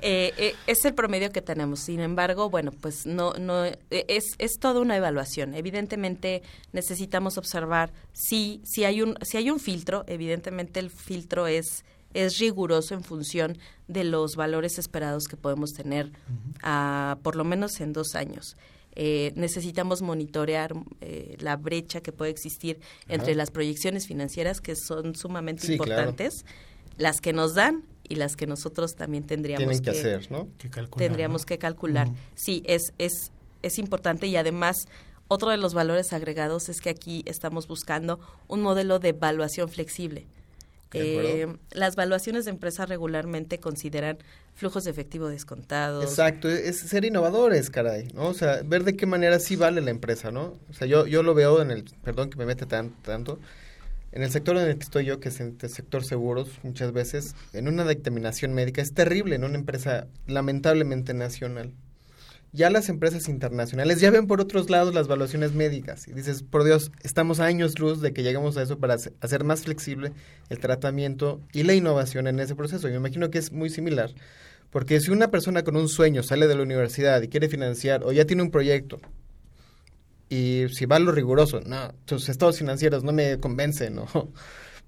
[0.03, 1.81] Eh, eh, es el promedio que tenemos.
[1.81, 5.55] Sin embargo, bueno, pues no, no eh, es, es toda una evaluación.
[5.55, 10.05] Evidentemente necesitamos observar si, si hay un, si hay un filtro.
[10.07, 16.13] Evidentemente el filtro es es riguroso en función de los valores esperados que podemos tener
[16.63, 18.57] a, por lo menos en dos años.
[18.99, 25.15] Eh, necesitamos monitorear eh, la brecha que puede existir entre las proyecciones financieras que son
[25.15, 26.15] sumamente Sí, claro.
[26.99, 30.49] Las que nos dan y las que nosotros también tendríamos Tienen que hacer, ¿no?
[30.59, 31.47] Que calcular, tendríamos ¿no?
[31.47, 32.09] que calcular.
[32.35, 33.33] Sí, es, es,
[33.63, 34.87] es importante y además
[35.29, 40.27] otro de los valores agregados es que aquí estamos buscando un modelo de evaluación flexible.
[40.93, 44.19] Eh, las evaluaciones de empresa regularmente consideran
[44.55, 46.05] flujos de efectivo descontados.
[46.05, 48.29] Exacto, es ser innovadores, caray, ¿no?
[48.29, 50.55] O sea, ver de qué manera sí vale la empresa, ¿no?
[50.71, 53.39] O sea, yo, yo lo veo en el, perdón que me mete tan, tanto,
[54.17, 57.35] en el sector en el que estoy yo, que es el sector seguros, muchas veces,
[57.53, 61.75] en una dictaminación médica, es terrible en una empresa lamentablemente nacional.
[62.53, 66.65] Ya las empresas internacionales ya ven por otros lados las evaluaciones médicas y dices, por
[66.65, 70.13] Dios, estamos a años luz de que lleguemos a eso para hace- hacer más flexible
[70.49, 72.89] el tratamiento y la innovación en ese proceso.
[72.89, 74.15] Y me imagino que es muy similar,
[74.71, 78.13] porque si una persona con un sueño sale de la universidad y quiere financiar o
[78.13, 78.99] ya tiene un proyecto
[80.29, 84.07] y si va a lo riguroso, no, tus estados financieros no me convencen, ¿no?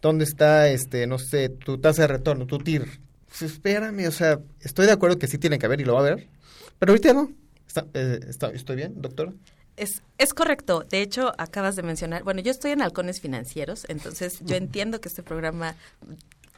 [0.02, 2.86] ¿Dónde está, este, no sé, tu tasa de retorno, tu TIR?
[3.26, 6.00] Pues espérame, o sea, estoy de acuerdo que sí tiene que haber y lo va
[6.00, 6.28] a haber,
[6.78, 7.32] pero ahorita no.
[7.66, 9.34] Está, eh, está- ¿Estoy bien, doctor?
[9.76, 10.84] Es, es correcto.
[10.88, 15.08] De hecho, acabas de mencionar, bueno, yo estoy en halcones financieros, entonces yo entiendo que
[15.08, 15.74] este programa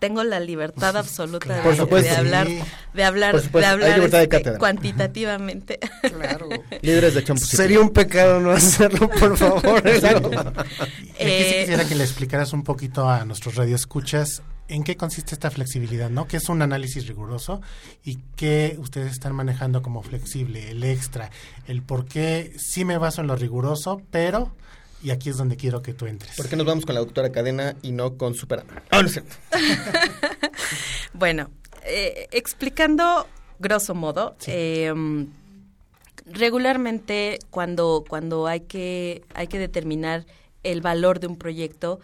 [0.00, 1.62] tengo la libertad absoluta Claro.
[1.62, 2.10] de, Por supuesto.
[2.10, 2.58] de hablar, Sí.
[2.94, 5.78] de hablar, Por supuesto, de hablar de este, cuantitativamente.
[6.02, 6.48] Claro.
[6.82, 7.62] Líderes de acción positiva.
[7.62, 9.86] Sería un pecado no hacerlo, por favor.
[9.86, 10.30] Exacto.
[10.30, 15.50] Sí Eh, quisiera que le explicaras un poquito a nuestros radioescuchas en qué consiste esta
[15.50, 16.26] flexibilidad, ¿no?
[16.28, 17.60] ¿Qué es un análisis riguroso
[18.04, 21.30] y qué ustedes están manejando como flexible, el extra,
[21.66, 24.54] el por qué sí me baso en lo riguroso, pero
[25.02, 26.36] y aquí es donde quiero que tú entres.
[26.36, 28.82] ¿Por qué nos vamos con la doctora Cadena y no con Superama?
[28.90, 29.34] Ah, no es cierto.
[31.12, 31.50] Bueno,
[31.84, 33.26] eh, explicando
[33.58, 34.92] grosso modo, eh,
[36.26, 40.26] regularmente cuando, cuando hay, que, hay que determinar
[40.62, 42.00] el valor de un proyecto,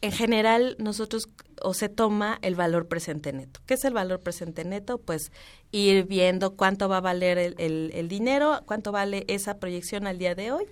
[0.00, 1.28] en general nosotros
[1.62, 3.60] o se toma el valor presente neto.
[3.66, 4.98] ¿Qué es el valor presente neto?
[4.98, 5.32] Pues
[5.72, 10.18] ir viendo cuánto va a valer el, el- el dinero, cuánto vale esa proyección al
[10.18, 10.64] día de hoy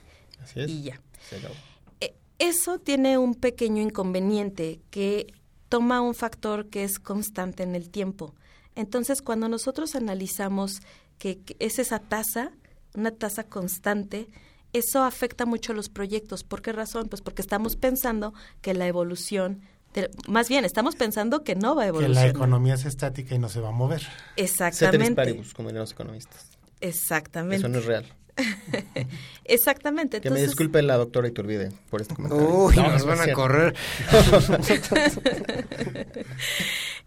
[0.43, 0.71] Así es.
[0.71, 1.01] y ya.
[1.29, 1.55] Se acabó.
[2.01, 5.27] Eh, Eso tiene un pequeño inconveniente que
[5.69, 8.35] toma un factor que es constante en el tiempo.
[8.75, 10.81] Entonces, cuando nosotros analizamos
[11.19, 12.53] que, que es esa tasa,
[12.95, 14.29] una tasa constante,
[14.73, 16.45] eso afecta mucho a los proyectos.
[16.45, 17.09] ¿Por qué razón?
[17.09, 18.33] Pues porque estamos pensando
[18.63, 19.61] que la evolución,
[19.95, 22.29] de- más bien, estamos pensando que no va a que la evolucionar.
[22.31, 24.01] economía es estática y no se va a mover.
[24.01, 25.15] Ceteris Exactamente.
[25.15, 26.49] paribus, como dirían los economistas.
[26.81, 27.57] Exactamente.
[27.57, 28.07] Eso no es real.
[29.45, 30.21] Exactamente.
[30.21, 32.49] Que me disculpe la doctora Iturbide por este comentario.
[32.49, 33.75] Uy, No, nos van a correr.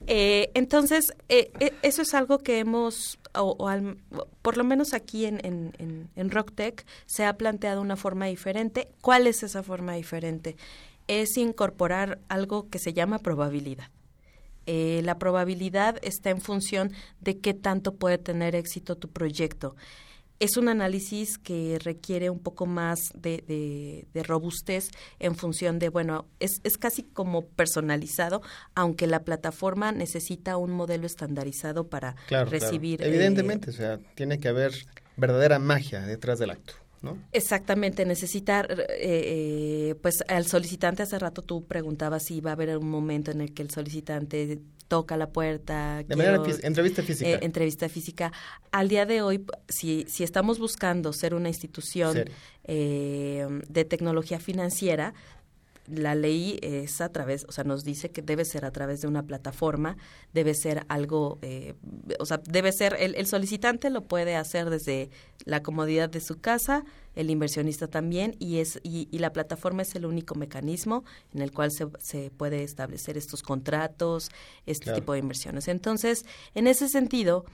[0.07, 3.97] Eh, entonces, eh, eh, eso es algo que hemos, o, o al-
[4.43, 8.87] por lo menos aquí en, en, en, en RockTech, se ha planteado una forma diferente.
[9.01, 10.57] ¿Cuál es esa forma diferente?
[11.07, 13.89] Es incorporar algo que se llama probabilidad.
[14.67, 19.75] Eh, la probabilidad está en función de qué tanto puede tener éxito tu proyecto.
[20.39, 25.87] Es un análisis que requiere un poco más de, de- de robustez en función de,
[25.89, 28.41] bueno, es, es casi como personalizado,
[28.75, 32.65] aunque la plataforma necesita un modelo estandarizado para Claro, claro.
[32.65, 33.01] recibir.
[33.01, 34.73] eh, Evidentemente, o sea, tiene que haber
[35.17, 36.73] verdadera magia detrás del acto,
[37.05, 37.17] ¿no?
[37.31, 42.77] Exactamente, necesita, eh, eh, pues al solicitante hace rato tú preguntabas si va a haber
[42.77, 46.03] un momento en el que el solicitante toca la puerta.
[46.03, 47.29] De manera quiero- entrevista física.
[47.29, 48.31] eh, entrevista física.
[48.71, 52.25] Al día de hoy, si, si estamos buscando ser una institución
[52.65, 55.13] eh, de tecnología financiera,
[55.87, 59.07] la ley es a través, o sea, nos dice que debe ser a través de
[59.07, 59.97] una plataforma,
[60.33, 61.75] debe ser algo, eh,
[62.19, 65.09] o sea, debe ser, el, el, solicitante lo puede hacer desde
[65.45, 66.83] la comodidad de su casa,
[67.15, 71.51] el inversionista también, y, es, y, y la plataforma es el único mecanismo en el
[71.51, 74.29] cual se, se puede establecer estos contratos,
[74.65, 74.99] este Claro.
[74.99, 75.67] tipo de inversiones.
[75.67, 77.45] Entonces, en ese sentido,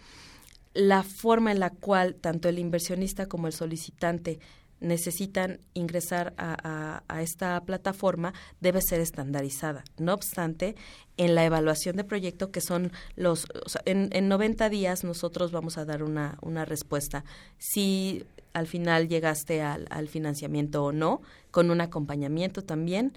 [0.73, 4.39] la forma en la cual tanto el inversionista como el solicitante
[4.81, 9.83] necesitan ingresar a, a- esta plataforma debe ser estandarizada.
[9.97, 10.75] No obstante,
[11.17, 13.45] en la evaluación de proyecto, que son los,
[13.85, 17.23] en, en 90 días nosotros vamos a dar una, una respuesta.
[17.57, 23.13] Si al final llegaste al, al financiamiento o no, con un acompañamiento también.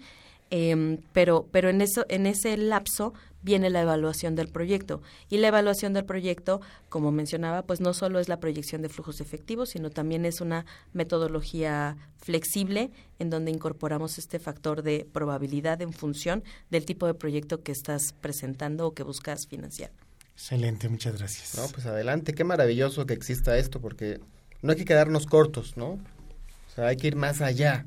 [0.56, 3.12] Em, pero pero en eso en ese lapso
[3.42, 8.20] viene la evaluación del proyecto y la evaluación del proyecto como mencionaba pues no solo
[8.20, 14.16] es la proyección de flujos efectivos sino también es una metodología flexible en donde incorporamos
[14.16, 19.02] este factor de probabilidad en función del tipo de proyecto que estás presentando o que
[19.02, 19.90] buscas financiar
[20.34, 21.56] Excelente, muchas gracias.
[21.56, 24.18] No, pues adelante, qué maravilloso que exista esto, porque
[24.62, 25.90] no hay que quedarnos cortos, ¿no?
[25.90, 27.86] O sea, hay que ir más allá.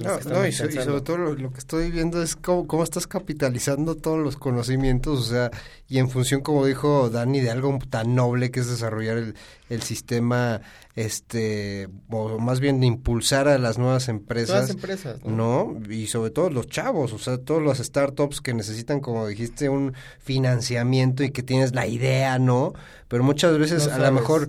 [0.00, 2.36] De No, que no, y, so- y sobre todo lo, lo que estoy viendo es
[2.36, 5.50] cómo, cómo estás capitalizando todos los conocimientos, o sea,
[5.88, 9.34] y en función, como dijo Dani, de algo tan noble que es desarrollar el,
[9.68, 10.60] el sistema,
[10.96, 14.50] este, o más bien impulsar a las nuevas empresas.
[14.50, 15.72] Nuevas empresas, ¿no?
[15.80, 15.92] ¿no?
[15.92, 19.94] Y sobre todo los chavos, o sea, todos los startups que necesitan, como dijiste, un
[20.18, 22.72] financiamiento y que tienes la idea, ¿no?
[23.08, 24.48] Pero muchas veces No a lo mejor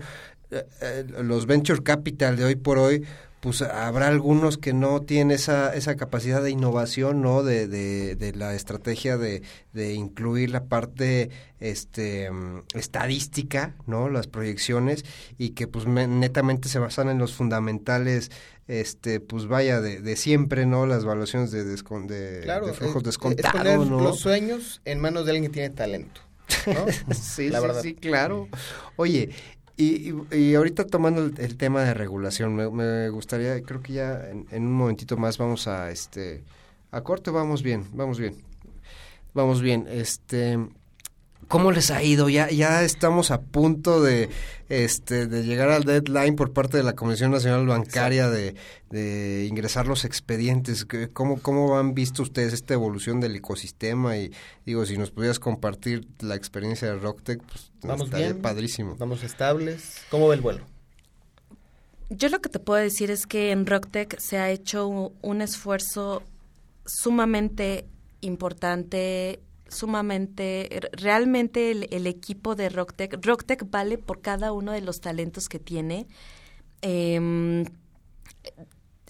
[0.51, 3.03] eh, eh, los venture capital de hoy por hoy,
[3.41, 7.43] pues habrá algunos que no tienen esa, esa capacidad de innovación, ¿no?
[7.43, 9.41] De, de, de la estrategia de,
[9.73, 12.29] de incluir la parte este
[12.73, 14.09] estadística, ¿no?
[14.09, 15.05] Las proyecciones
[15.37, 18.31] y que pues me- netamente se basan en los fundamentales
[18.67, 20.85] este pues vaya de, de siempre, ¿no?
[20.85, 23.99] Las evaluaciones de, descon- de, Claro, de flujos es descontados, poner ¿no?
[24.01, 26.21] los sueños en manos de alguien que tiene talento.
[26.67, 26.85] ¿no?
[27.13, 27.81] sí, La sí, verdad.
[27.81, 28.47] sí, claro.
[28.97, 29.29] Oye,
[29.81, 34.45] y, y, y ahorita tomando el, tema de regulación, me, gustaría, creo que ya en,
[34.51, 36.43] en un momentito más vamos a este
[36.91, 38.35] a corte, vamos bien, vamos bien.
[39.33, 40.59] Vamos bien, este
[41.51, 42.29] ¿Cómo les ha ido?
[42.29, 44.29] Ya, ya estamos a punto de,
[44.69, 48.55] este, de llegar al deadline por parte de la Comisión Nacional Bancaria de,
[48.89, 50.85] de ingresar los expedientes.
[50.85, 54.17] ¿Qué- ¿Cómo, ¿Cómo han visto ustedes esta evolución del ecosistema?
[54.17, 54.31] Y
[54.65, 58.41] digo, si nos pudieras compartir la experiencia de Rocktech, pues Vamos estaría bien.
[58.41, 58.95] padrísimo.
[58.97, 59.97] Vamos estables.
[60.09, 60.61] ¿Cómo va el vuelo?
[62.09, 66.23] Yo lo que te puedo decir es que en Rocktech se ha hecho un esfuerzo
[66.85, 67.85] sumamente
[68.21, 69.39] importante,
[69.71, 75.49] sumamente, realmente el, el equipo de Rocktech, Rocktech vale por cada uno de los talentos
[75.49, 76.07] que tiene.
[76.81, 77.65] Em,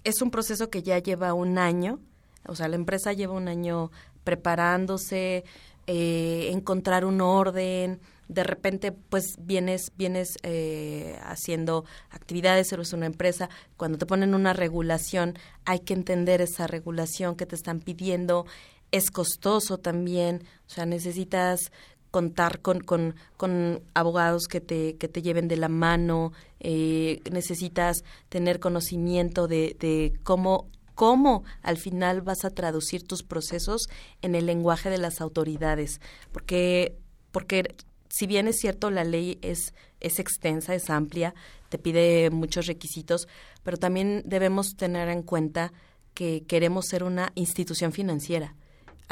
[0.04, 2.00] es un proceso que ya lleva un año,
[2.48, 3.92] o sea, la empresa lleva un año
[4.24, 5.44] preparándose,
[5.88, 13.50] eh, encontrar un orden, de repente pues vienes, vienes eh, haciendo actividades, eres una empresa,
[13.78, 18.46] cuando te ponen una regulación hay que entender esa regulación que te están pidiendo,
[18.92, 21.72] es costoso también, o sea, necesitas
[22.12, 28.04] contar con, con, con abogados que te, que te lleven de la mano, eh, necesitas
[28.28, 33.88] tener conocimiento de, de cómo, cómo al final vas a traducir tus procesos
[34.22, 36.02] en el lenguaje de las autoridades,
[36.34, 36.98] porque,
[37.32, 37.76] porque
[38.10, 41.34] si bien es cierto la ley es, es extensa, es amplia,
[41.70, 43.30] te pide muchos requisitos,
[43.64, 45.72] pero también debemos tener en cuenta
[46.14, 48.54] que queremos ser una institución financiera.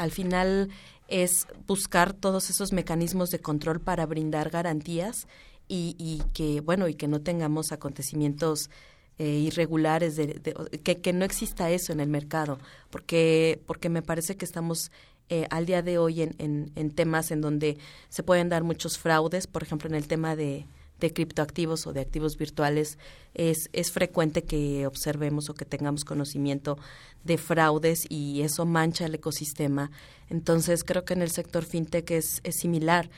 [0.00, 0.70] Al final
[1.08, 5.28] es buscar todos esos mecanismos de control para brindar garantías
[5.68, 8.70] y, y que bueno y que no tengamos acontecimientos
[9.18, 10.40] eh, irregulares de,
[10.82, 12.58] que, que no exista eso en el mercado.
[12.88, 14.90] Porque porque me parece que estamos
[15.28, 17.76] eh, al día de hoy en, en temas en donde
[18.08, 20.66] se pueden dar muchos fraudes por ejemplo en el tema de
[21.00, 22.98] de criptoactivos o de activos virtuales
[23.34, 26.78] es, es frecuente que observemos o que tengamos conocimiento
[27.24, 29.90] de fraudes y eso mancha el ecosistema.
[30.28, 33.10] Entonces creo que en el sector fintech es, es similar.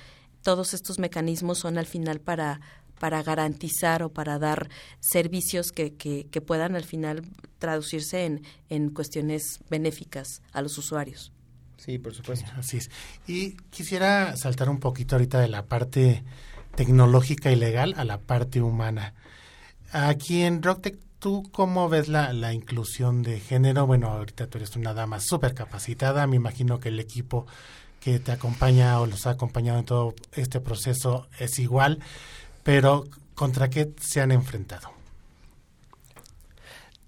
[0.42, 2.61] Todos estos mecanismos son al final para,
[2.99, 4.68] para garantizar o para dar
[5.01, 7.23] servicios que, que, que puedan al final
[7.59, 11.33] traducirse en, en cuestiones benéficas a los usuarios.
[11.85, 12.49] Sí, por supuesto.
[12.57, 12.90] Así es.
[13.27, 16.23] Y quisiera saltar un poquito ahorita de la parte
[16.75, 19.15] tecnológica y legal a la parte humana.
[19.93, 23.87] Aquí en Rocktech, ¿tú cómo ves la, la inclusión de género?
[23.87, 27.47] Bueno, ahorita tú eres una dama súper capacitada, me imagino que el equipo
[28.01, 32.01] que te acompaña o los ha acompañado en todo este proceso es igual,
[32.63, 35.02] pero ¿contra qué se han enfrentado?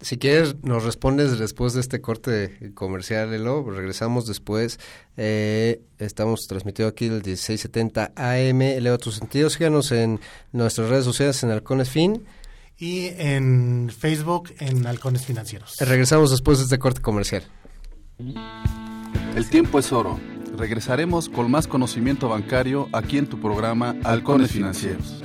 [0.04, 3.64] Si quieres, nos respondes después de este corte comercial, Elo.
[3.70, 4.78] Regresamos después.
[5.16, 8.60] Eh, estamos transmitiendo aquí el 1670 AM.
[8.60, 9.54] Eleva tus sentidos.
[9.54, 10.20] Síganos en
[10.52, 12.22] nuestras redes sociales en Halcones Fin.
[12.76, 15.76] Y en Facebook en Halcones Financieros.
[15.80, 17.42] Regresamos después de este corte comercial.
[19.34, 20.20] El tiempo es oro.
[20.54, 25.24] Regresaremos con más conocimiento bancario aquí en tu programa Halcones Financieros.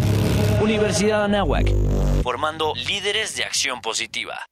[0.61, 1.73] Universidad Anáhuac,
[2.21, 4.45] formando líderes de acción positiva.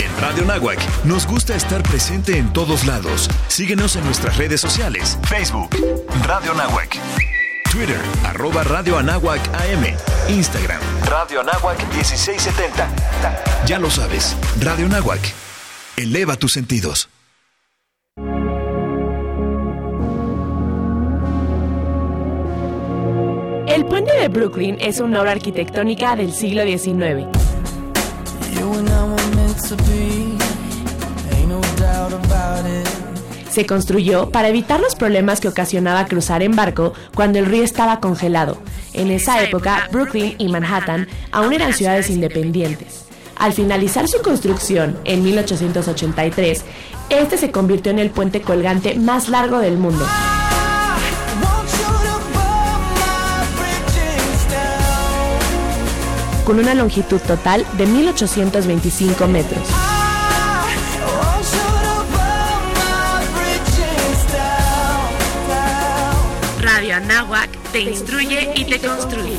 [0.00, 3.28] En Radio Nahuac nos gusta estar presente en todos lados.
[3.48, 5.18] Síguenos en nuestras redes sociales.
[5.28, 5.76] Facebook,
[6.26, 6.96] Radio Nahuac.
[7.70, 9.94] Twitter, arroba Radio Anáhuac AM.
[10.30, 12.88] Instagram, Radio Anáhuac 1670.
[13.66, 15.20] Ya lo sabes, Radio Nahuac.
[15.98, 17.10] Eleva tus sentidos.
[23.70, 27.24] El puente de Brooklyn es una obra arquitectónica del siglo XIX.
[33.48, 38.00] Se construyó para evitar los problemas que ocasionaba cruzar en barco cuando el río estaba
[38.00, 38.58] congelado.
[38.92, 43.04] En esa época, Brooklyn y Manhattan aún eran ciudades independientes.
[43.36, 46.64] Al finalizar su construcción en 1883,
[47.08, 50.04] este se convirtió en el puente colgante más largo del mundo.
[56.50, 59.62] Con una longitud total de 1825 metros.
[66.60, 69.36] Radio Anáhuac te instruye y te construye.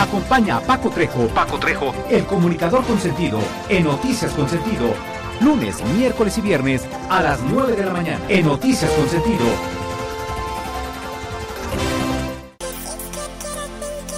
[0.00, 4.92] Acompaña a Paco Trejo, Paco Trejo, el comunicador con sentido, en Noticias con Sentido.
[5.40, 8.24] Lunes, miércoles y viernes a las 9 de la mañana.
[8.28, 9.44] En Noticias con Sentido.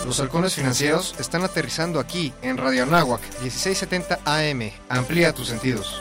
[0.07, 4.71] Los halcones financieros están aterrizando aquí en Radio Anáhuac 1670 AM.
[4.89, 6.01] Amplía tus sentidos.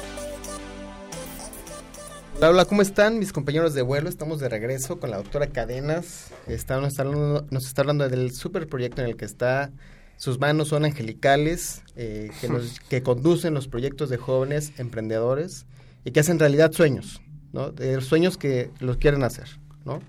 [2.38, 4.10] Hola, hola, ¿cómo están mis compañeros de vuelo?
[4.10, 6.28] Estamos de regreso con la doctora Cadenas.
[6.46, 9.72] Está, nos, está hablando, nos está hablando del super proyecto en el que está.
[10.18, 15.66] Sus manos son angelicales, eh, que, nos, que conducen los proyectos de jóvenes emprendedores
[16.04, 17.22] y que hacen realidad sueños,
[17.54, 17.72] ¿no?
[17.72, 20.02] De sueños que los quieren hacer, ¿no?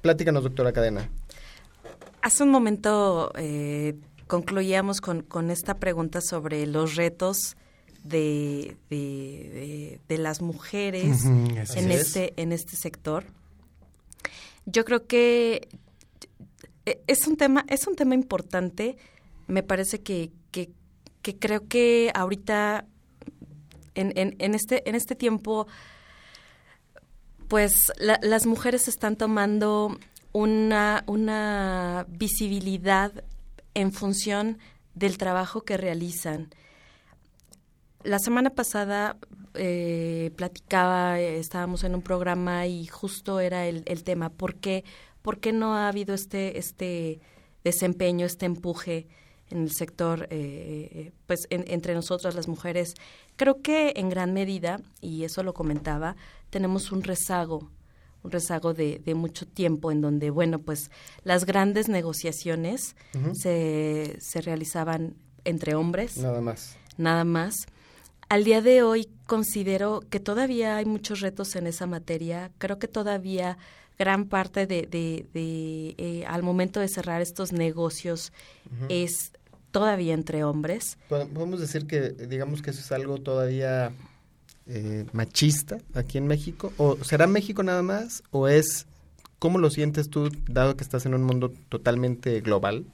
[0.00, 1.10] Pláticanos, doctora Cadena.
[2.22, 3.94] Hace un momento eh,
[4.26, 7.56] concluíamos con, con, esta pregunta sobre los retos
[8.04, 11.76] de, de, de, de las mujeres en, es.
[11.76, 13.24] este, en este sector.
[14.66, 15.78] Yo creo que eh,
[17.06, 18.96] es un tema, es un tema importante.
[19.46, 20.70] Me parece que, que,
[21.38, 22.86] creo que ahorita
[23.94, 25.66] en, en, este, en este tiempo,
[27.48, 29.98] pues la- las mujeres están tomando
[30.32, 33.12] una, una visibilidad
[33.74, 34.58] en función
[34.94, 36.50] del trabajo que realizan.
[38.02, 39.16] La semana pasada
[39.54, 44.84] eh, platicaba, eh, estábamos en un programa y justo era el, el tema, ¿por qué,
[45.22, 47.20] ¿por qué no ha habido este, este
[47.64, 49.06] desempeño, este empuje
[49.50, 52.94] en el sector, eh, pues en- entre nosotras las mujeres?
[53.36, 56.16] Creo que en gran medida, y eso lo comentaba,
[56.50, 57.70] tenemos un rezago,
[58.22, 60.90] un rezago de, de mucho tiempo en donde, bueno, pues
[61.24, 62.94] las grandes negociaciones
[63.34, 66.76] se, se realizaban entre hombres Nada más.
[66.98, 67.54] nada más.
[68.28, 72.52] Al día de hoy considero que todavía hay muchos retos en esa materia.
[72.58, 73.56] Creo que todavía
[74.00, 78.32] gran parte de, de- de, eh, al momento de cerrar estos negocios
[78.88, 79.32] es
[79.70, 80.96] todavía entre hombres.
[81.10, 83.92] Pod- Podemos decir que, digamos que eso es algo todavía
[84.66, 86.72] eh, machista aquí en México.
[86.78, 88.22] ¿O será México nada más?
[88.30, 88.86] ¿O es,
[89.38, 92.86] cómo lo sientes tú, dado que estás en un mundo totalmente global?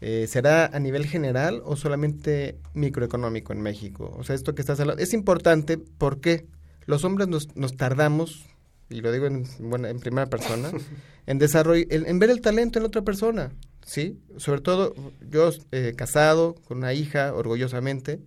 [0.00, 4.14] Eh, ¿Será a nivel general o solamente microeconómico en México?
[4.16, 6.46] O sea, esto que estás hablando es importante porque
[6.84, 8.44] los hombres nos, nos tardamos,
[8.88, 10.70] y lo digo en, bueno, en primera persona,
[11.26, 13.52] en desarrollar, en, en ver el talento en otra persona.
[13.86, 14.20] ¿sí?
[14.36, 14.94] Sobre todo
[15.30, 18.20] yo eh, casado, con una hija, orgullosamente,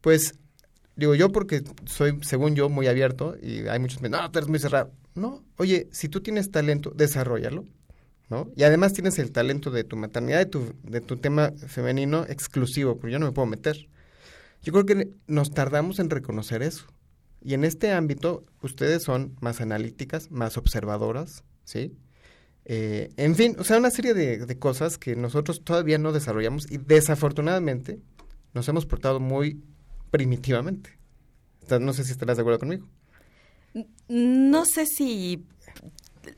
[0.00, 0.34] pues
[0.96, 4.30] digo yo porque soy, según yo, muy abierto y hay muchos que me dicen, no,
[4.30, 4.92] tú eres muy cerrado.
[5.14, 7.64] No, oye, si tú tienes talento, desarrollalo,
[8.28, 8.50] ¿no?
[8.56, 12.96] Y además tienes el talento de tu maternidad, de tu, de tu tema femenino exclusivo,
[12.96, 13.88] porque yo no me puedo meter.
[14.62, 16.84] Yo creo que nos tardamos en reconocer eso.
[17.42, 21.96] Y en este ámbito, ustedes son más analíticas, más observadoras, ¿sí?
[22.66, 26.70] Eh, en fin, o sea, una serie de, de cosas que nosotros todavía no desarrollamos
[26.70, 27.98] y desafortunadamente
[28.52, 29.62] nos hemos portado muy
[30.10, 30.98] primitivamente.
[31.62, 32.86] Entonces, No sé si estarás de acuerdo conmigo.
[34.08, 35.44] No sé si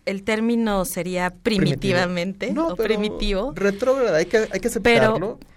[0.05, 3.53] el término sería primitivamente No, o pero primitivo.
[3.55, 5.39] Retrógrada, hay que, hay que aceptarlo.
[5.39, 5.53] Pero,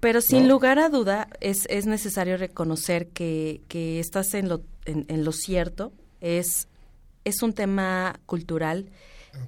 [0.00, 0.54] pero sin ¿no?
[0.54, 5.32] lugar a duda es, es necesario reconocer que, que estás en lo, en, en lo
[5.32, 5.92] cierto.
[6.20, 6.68] Es,
[7.24, 8.90] es un tema cultural.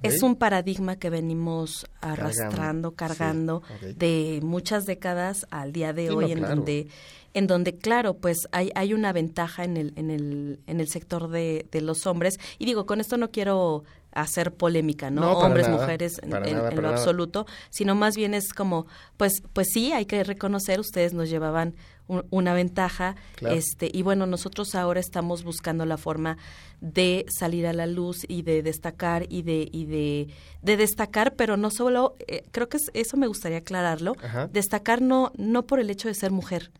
[0.03, 6.13] Es un paradigma que venimos arrastrando, cargando, Sí, de muchas décadas al día de Sí,
[6.13, 6.55] hoy, no, en claro.
[6.55, 6.87] donde,
[7.33, 11.29] en donde claro, pues hay, hay una ventaja en el, en el, en el sector
[11.29, 12.37] de, de los hombres.
[12.59, 15.37] Y digo, con esto no quiero hacer polémica, ¿no?
[15.37, 16.89] Hombres, nada, mujeres, en, lo nada.
[16.89, 21.75] absoluto, sino más bien es como, pues, pues sí, hay que reconocer, ustedes nos llevaban
[22.07, 23.55] un- una ventaja, Claro.
[23.55, 26.37] este, y bueno, nosotros ahora estamos buscando la forma
[26.81, 30.27] de salir a la luz y de destacar y de, y de,
[30.61, 34.47] de destacar, pero no solo, eh, creo que es- eso me gustaría aclararlo, Ajá.
[34.47, 36.71] destacar no, no por el hecho de ser mujer,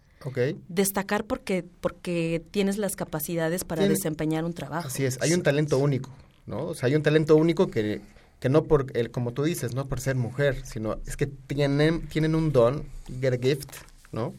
[0.67, 4.87] destacar porque, porque tienes las capacidades para desempeñar un trabajo.
[4.87, 6.09] Así es, hay un talento único,
[6.45, 6.65] ¿no?
[6.67, 8.01] O sea, hay un talento único que,
[8.39, 12.07] que no por, el, como tú dices, no por ser mujer, sino es que tienen,
[12.07, 12.83] tienen un don,
[13.21, 13.69] get a gift,
[14.11, 14.33] ¿no?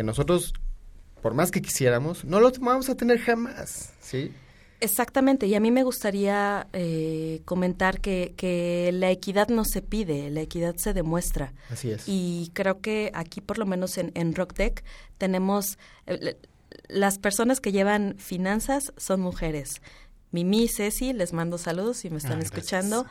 [0.00, 0.54] Que nosotros,
[1.20, 4.32] por más que quisiéramos, no lo vamos a tener jamás, ¿sí?
[4.80, 10.30] Exactamente, y a mí me gustaría eh, comentar que, que la equidad no se pide,
[10.30, 11.52] la equidad se demuestra.
[11.68, 12.04] Así es.
[12.06, 14.82] Y creo que aquí, por lo menos en, en RockTech,
[15.18, 15.76] tenemos
[16.06, 16.38] eh,
[16.88, 19.82] las personas que llevan finanzas son mujeres.
[20.30, 23.04] Mimi, Ceci, les mando saludos si me están Ah, escuchando.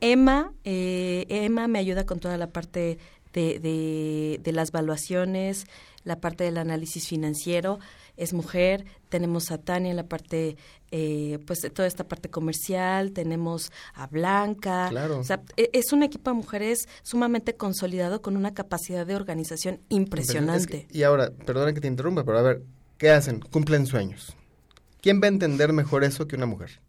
[0.00, 2.98] Emma, eh, Emma me ayuda con toda la parte
[3.32, 5.66] de, de, de las valuaciones,
[6.08, 7.78] la parte del análisis financiero.
[8.16, 8.84] Es mujer.
[9.08, 10.56] Tenemos a Tania en la parte,
[10.90, 13.12] eh, pues de toda esta parte comercial.
[13.12, 14.88] Tenemos a Blanca.
[14.90, 15.20] Claro.
[15.20, 19.80] O sea, e- es un equipo de mujeres sumamente consolidado con una capacidad de organización
[19.88, 20.78] impresionante.
[20.78, 22.62] Es que- y ahora, perdona que te interrumpa, pero a ver,
[22.96, 23.38] ¿qué hacen?
[23.40, 24.34] Cumplen sueños.
[25.00, 26.80] ¿Quién va a entender mejor eso que una mujer?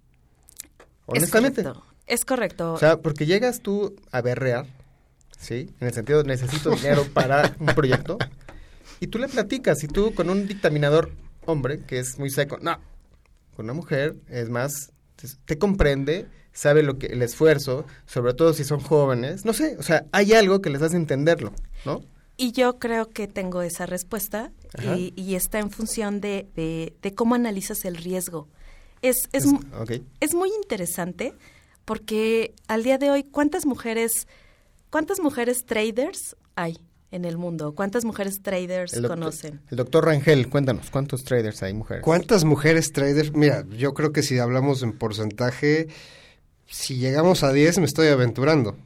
[1.05, 1.61] Honestamente.
[1.61, 1.86] Es correcto.
[2.07, 2.74] Es correcto.
[2.74, 4.65] O sea, porque llegas tú a berrear,
[5.38, 5.70] ¿sí?
[5.80, 8.17] En el sentido de necesito dinero para un proyecto,
[9.00, 11.12] y tú le platicas, y tú con un dictaminador
[11.45, 12.78] hombre, que es muy seco, no,
[13.56, 14.91] con una mujer es más,
[15.45, 19.84] te, comprende, sabe lo que el esfuerzo, sobre todo si son jóvenes, no sé, o
[19.84, 21.54] sea, hay algo que les hace entenderlo,
[21.86, 22.04] ¿no?
[22.38, 24.52] Y yo creo que tengo esa respuesta
[24.95, 28.47] y, y está en función de, de- de cómo analizas el riesgo.
[29.02, 29.43] Es, es,
[30.22, 31.34] es muy interesante
[31.84, 34.28] porque al día de hoy, ¿cuántas mujeres,
[34.89, 36.78] cuántas mujeres traders hay
[37.12, 37.74] en el mundo?
[37.74, 39.62] ¿Cuántas mujeres traders El doctor, conocen?
[39.70, 42.03] el doctor Rangel, cuéntanos, ¿cuántos traders hay mujeres?
[42.03, 43.34] ¿Cuántas mujeres traders?
[43.34, 45.88] Mira, yo creo que si hablamos en porcentaje,
[46.68, 48.78] si llegamos a 10 me estoy aventurando.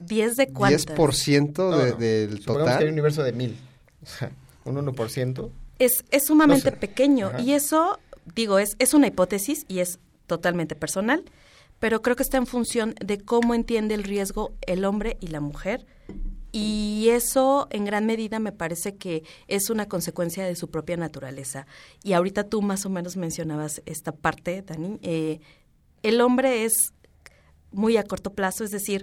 [0.00, 0.86] ¿10 de cuántas?
[0.86, 1.96] 10% No, de- no.
[1.96, 2.92] del Supongamos que hay un total.
[2.92, 3.56] universo de mil,
[4.02, 4.30] o sea,
[4.64, 5.50] un 1%.
[5.78, 6.76] Es, es sumamente No sé.
[6.80, 7.40] pequeño Ajá.
[7.40, 7.98] y eso,
[8.34, 11.24] digo, es, es una hipótesis y es totalmente personal,
[11.78, 15.40] pero creo que está en función de cómo entiende el riesgo el hombre y la
[15.40, 15.84] mujer
[16.52, 21.66] y eso en gran medida me parece que es una consecuencia de su propia naturaleza.
[22.02, 24.98] Y ahorita tú más o menos mencionabas esta parte, Dani.
[25.02, 25.40] eh,
[26.02, 26.74] el hombre es
[27.72, 29.02] muy a corto plazo, es decir,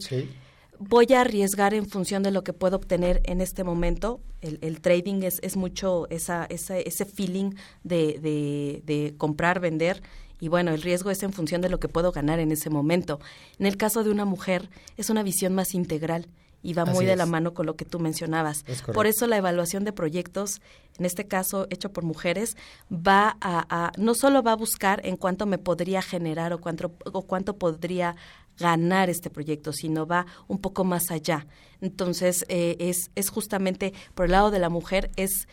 [0.79, 4.21] voy a arriesgar en función de lo que puedo obtener en este momento.
[4.41, 7.51] El, el trading es, es mucho esa, esa, ese feeling
[7.83, 10.01] de, de, de comprar, vender.
[10.39, 13.19] Y bueno, el riesgo es en función de lo que puedo ganar en ese momento.
[13.59, 16.27] En el caso de una mujer, es una visión más integral
[16.63, 18.63] y va Así muy de la mano con lo que tú mencionabas.
[18.65, 18.81] Es.
[18.81, 20.61] Por eso la evaluación de proyectos,
[20.97, 22.55] en este caso hecho por mujeres,
[22.91, 26.93] va a, a- no solo va a buscar en cuánto me podría generar o cuánto,
[27.05, 28.15] o cuánto podría
[28.57, 31.45] ganar este proyecto, sino va un poco más allá.
[31.81, 35.47] Entonces, eh, es, es justamente por el lado de la mujer, es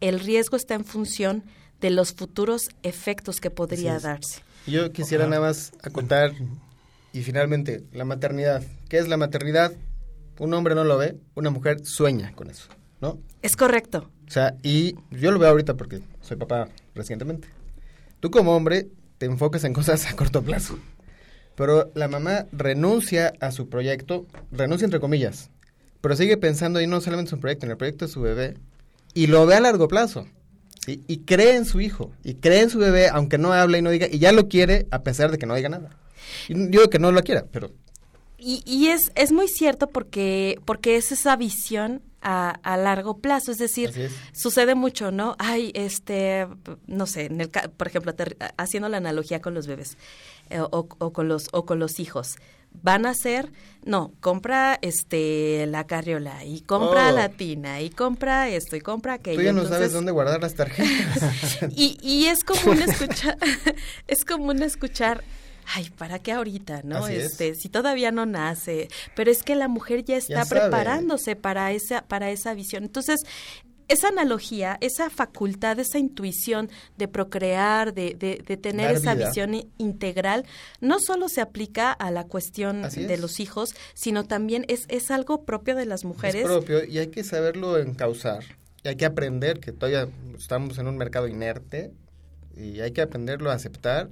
[0.00, 1.44] el riesgo está en función
[1.80, 4.42] de los futuros efectos que podría darse.
[4.66, 6.32] Yo quisiera nada más acotar,
[7.12, 8.62] y finalmente, la maternidad.
[8.88, 9.72] ¿Qué es la maternidad?
[10.40, 12.70] Un hombre no lo ve, una mujer sueña con eso,
[13.02, 13.18] ¿no?
[13.42, 14.10] Es correcto.
[14.26, 17.48] O sea, y yo lo veo ahorita porque soy papá recientemente.
[18.20, 18.88] Tú como hombre
[19.18, 20.78] te enfocas en cosas a corto plazo,
[21.56, 25.50] pero la mamá renuncia a su proyecto, renuncia entre comillas,
[26.00, 28.54] pero sigue pensando y no solamente en su proyecto, en el proyecto de su bebé,
[29.12, 30.26] y lo ve a largo plazo.
[30.86, 31.04] ¿sí?
[31.06, 33.90] Y cree en su hijo, y cree en su bebé, aunque no hable y no
[33.90, 35.90] diga, y ya lo quiere a pesar de que no diga nada.
[36.48, 37.72] Y yo digo que no lo quiera, pero
[38.40, 43.52] Y, y es, es muy cierto porque, porque es esa visión a, a largo plazo,
[43.52, 44.12] es decir, es.
[44.32, 45.36] sucede mucho, ¿no?
[45.38, 46.46] Ay, este,
[46.86, 49.96] no sé, en el, por ejemplo, ter- haciendo la analogía con los bebés
[50.50, 50.68] eh, o,
[50.98, 52.36] o con los o con los hijos.
[52.82, 53.50] Van a ser,
[53.84, 57.12] no, compra este la carriola y compra Oh.
[57.16, 59.38] la tina y compra esto y compra aquello.
[59.38, 61.58] tú ya no sabes dónde guardar las tarjetas.
[61.76, 63.36] y, y es común escuchar,
[64.06, 65.24] es común escuchar,
[65.74, 67.04] ay, ¿para qué ahorita, no?
[67.04, 67.32] Así es.
[67.32, 71.72] este, si todavía no nace, pero es que la mujer ya está Ya preparándose para
[71.72, 72.84] esa, para esa visión.
[72.84, 73.20] Entonces,
[73.88, 79.26] esa analogía, esa facultad, esa intuición de procrear, de, de, de tener Dar esa vida.
[79.26, 80.46] visión integral,
[80.80, 83.20] no solo se aplica a la cuestión Así de es.
[83.20, 86.42] los hijos, sino también es, es algo propio de las mujeres.
[86.42, 88.44] Es propio y hay que saberlo encauzar.
[88.84, 90.08] Y hay que aprender que todavía
[90.38, 91.92] estamos en un mercado inerte
[92.56, 94.08] y hay que aprenderlo a aceptar.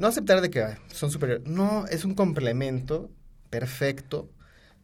[0.00, 1.46] No aceptar de que son superiores.
[1.46, 3.10] No, es un complemento
[3.50, 4.30] perfecto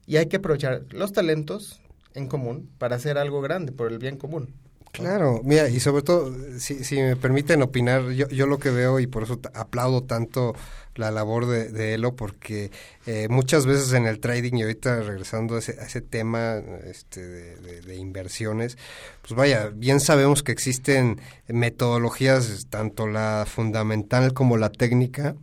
[0.04, 1.80] y hay que aprovechar los talentos
[2.12, 4.54] en común para hacer algo grande por el bien común.
[4.96, 8.98] Claro, mira, y sobre todo, si, si me permiten opinar, yo, yo lo que veo
[8.98, 10.54] y por eso aplaudo tanto
[10.94, 12.70] la labor de, de Elo, porque
[13.04, 17.20] eh, muchas veces en el trading, y ahorita regresando a ese, a ese tema este,
[17.20, 18.78] de, de- de inversiones,
[19.20, 25.36] pues vaya, bien sabemos que existen metodologías, tanto la fundamental como la técnica,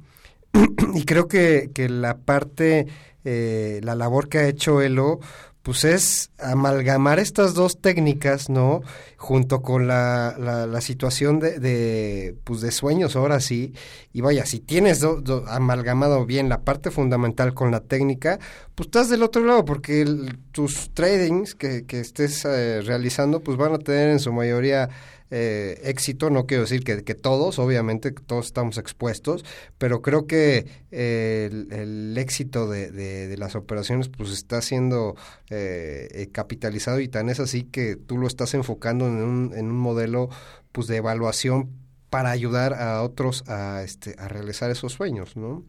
[0.96, 2.88] y creo que, que la parte,
[3.26, 5.20] eh, la labor que ha hecho Elo,
[5.64, 8.82] pues es amalgamar estas dos técnicas, ¿no?
[9.18, 13.74] Junto con la, la, la situación de, de, pues de sueños, ahora sí.
[14.12, 18.40] Y vaya, si tienes do- do- amalgamado bien la parte fundamental con la técnica,
[18.76, 23.58] pues estás del otro lado, porque el- tus tradings que, que estés eh, realizando, pues
[23.58, 24.90] van a tener en su mayoría
[25.36, 29.44] eh, éxito, no quiero decir que, todos, obviamente todos estamos expuestos,
[29.80, 35.16] pero creo que eh, el, éxito de, las operaciones pues está siendo
[35.50, 39.72] eh, eh, capitalizado y tan es así que tú lo estás enfocando en un, en
[39.72, 40.30] un modelo
[40.72, 41.70] pues de evaluación
[42.12, 45.64] para ayudar a otros a, este, a realizar esos sueños, ¿no?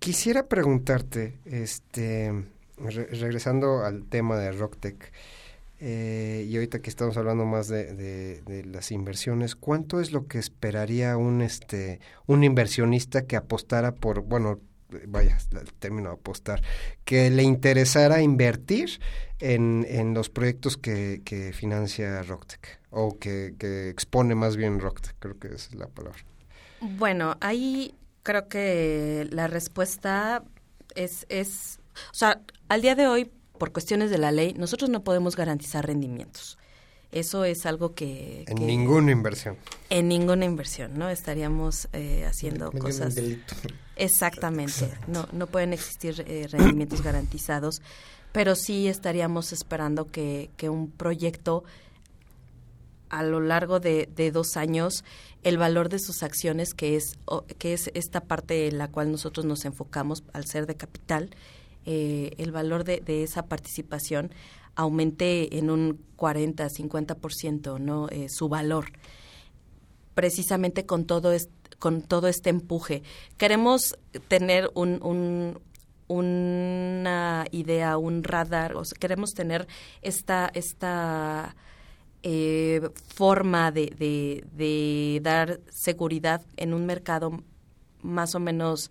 [0.00, 2.32] Quisiera preguntarte, este,
[2.78, 5.12] re- regresando al tema de Rocktech,
[5.88, 11.16] eh, y ahorita que estamos hablando más de, las inversiones, ¿cuánto es lo que esperaría
[11.16, 14.58] un este un inversionista que apostara por, bueno,
[15.06, 16.60] vaya, el término apostar,
[17.04, 18.98] que le interesara invertir
[19.38, 25.14] en, en los proyectos que, que financia Rocktech o que, que expone más bien Rocktech,
[25.20, 26.18] creo que esa es la palabra.
[26.80, 30.42] Bueno, ahí creo que la respuesta
[30.96, 31.78] es, es,
[32.10, 35.86] o sea, al día de hoy, por cuestiones de la ley, nosotros no podemos garantizar
[35.86, 36.58] rendimientos.
[37.12, 38.44] Eso es algo que...
[38.48, 39.56] En que- ninguna inversión.
[39.90, 41.08] En ninguna inversión, ¿no?
[41.08, 43.14] Estaríamos eh, haciendo cosas...
[43.14, 43.54] delito.
[43.96, 44.90] Exactamente.
[45.08, 47.80] No, no pueden existir eh, rendimientos garantizados,
[48.32, 51.62] pero sí estaríamos esperando que, que un proyecto
[53.08, 55.04] a lo largo de, de dos años
[55.44, 59.12] el valor de sus acciones, que es, o- que es esta parte en la cual
[59.12, 61.30] nosotros nos enfocamos al ser de capital,
[61.86, 64.30] eh, el valor de, esa participación
[64.74, 68.08] aumente en un 40, 50%, ¿no?
[68.10, 68.86] Eh, su valor
[70.14, 73.02] precisamente con todo es- con todo este empuje.
[73.36, 73.96] Queremos
[74.28, 75.58] tener un, un-
[76.08, 79.66] una idea, un radar, o queremos tener
[80.02, 81.54] esta, esta
[82.22, 82.80] eh,
[83.14, 87.42] forma de- de dar seguridad en un mercado
[88.02, 88.90] más o menos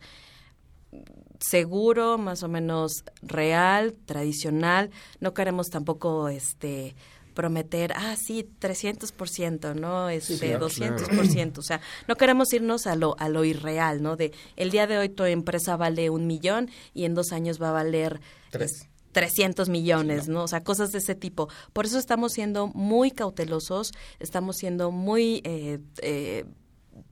[1.39, 4.89] seguro, más o menos real, tradicional.
[5.19, 6.95] No queremos tampoco este
[7.33, 10.09] prometer, ah, sí, 300%, ¿no?
[10.09, 11.57] Este, claro, 200%.
[11.57, 14.15] O sea, no queremos irnos a lo, a lo irreal, ¿no?
[14.15, 17.69] De el día de hoy tu empresa vale un millón y en dos años va
[17.69, 18.21] a valer
[18.51, 18.87] Tres.
[19.11, 20.43] 300 millones, ¿no?
[20.43, 21.47] O sea, cosas de ese tipo.
[21.73, 25.41] Por eso estamos siendo muy cautelosos, estamos siendo muy...
[25.43, 26.45] eh, eh,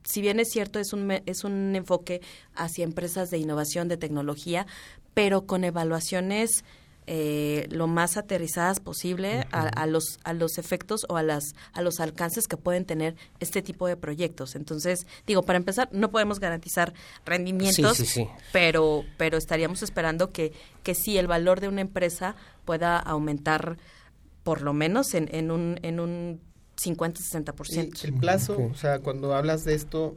[0.04, 2.20] si bien es cierto, es un, es un enfoque
[2.54, 4.66] hacia empresas de innovación, de tecnología,
[5.14, 6.64] pero con evaluaciones
[7.06, 11.82] eh, lo más aterrizadas posible a, a los a los efectos o a las a
[11.82, 14.54] los alcances que pueden tener este tipo de proyectos.
[14.54, 16.94] Entonces, digo, para empezar, no podemos garantizar
[17.26, 18.28] rendimientos, Sí, sí, sí.
[18.52, 23.76] pero pero estaríamos esperando que que sí el valor de una empresa pueda aumentar
[24.42, 26.40] por lo menos en, en un en un
[26.76, 28.02] 50-60%.
[28.02, 30.16] Y el plazo, o sea, cuando hablas de esto,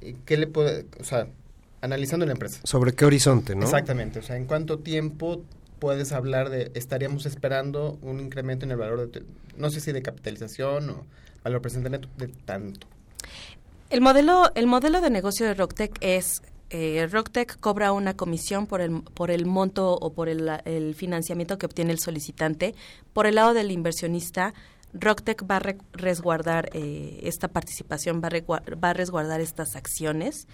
[0.00, 1.28] eh, ¿qué le puede, o sea,
[1.80, 2.60] analizando la empresa?
[2.64, 3.64] ¿Sobre qué horizonte, no?
[3.64, 5.42] Exactamente, o sea, ¿en cuánto tiempo
[5.80, 9.24] puedes hablar de, estaríamos esperando un incremento en el valor de,
[9.56, 11.06] no sé si de capitalización o
[11.42, 12.86] valor presente neto, de tanto.
[13.88, 18.80] El modelo, el modelo de negocio de Rocktech es eh, Rocktech cobra una comisión por
[18.80, 22.76] el, por el monto o por el, el financiamiento que obtiene el solicitante.
[23.12, 24.54] Por el lado del inversionista,
[24.92, 30.48] Rocktech va a resguardar eh, esta participación, va a, va a resguardar estas acciones,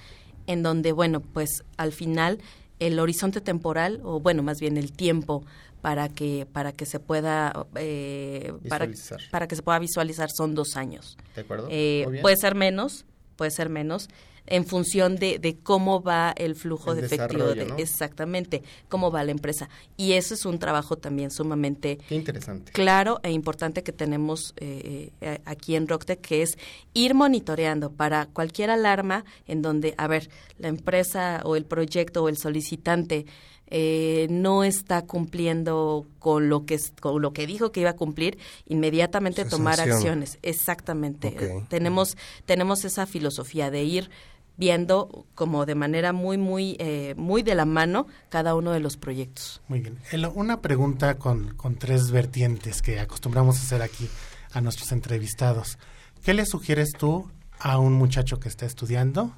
[0.47, 2.41] en donde, bueno, pues al final
[2.79, 5.45] el horizonte temporal, o bueno, más bien el tiempo
[5.81, 8.89] para que para que se pueda eh, para,
[9.31, 11.17] para, que se pueda visualizar son dos años.
[11.35, 11.69] ¿De acuerdo?
[11.71, 13.05] Eh, puede ser menos,
[13.37, 14.09] puede ser menos,
[14.47, 19.33] en función de, de cómo va el flujo de efectivo, de, exactamente, cómo va la
[19.33, 19.69] empresa.
[19.97, 22.73] Y eso es un trabajo también sumamente interesante.
[22.73, 26.59] claro e importante que tenemos eh, eh, aquí en Rocktech, que es
[26.95, 32.29] ir monitoreando para cualquier alarma en donde, a ver, la empresa o el proyecto o
[32.29, 33.27] el solicitante
[33.69, 38.39] eh, no está cumpliendo con lo que con lo que dijo que iba a cumplir,
[38.67, 40.39] inmediatamente tomar acciones.
[40.43, 41.37] Exactamente.
[41.69, 44.11] Tenemos tenemos esa filosofía de ir
[44.57, 48.97] viendo como de manera muy, muy, eh, muy de la mano cada uno de los
[48.97, 49.61] proyectos.
[49.69, 49.99] Muy bien.
[50.35, 54.09] una pregunta con, con tres vertientes que acostumbramos a hacer aquí
[54.53, 55.79] a nuestros entrevistados.
[56.25, 59.35] ¿Qué le sugieres tú a un muchacho que está estudiando?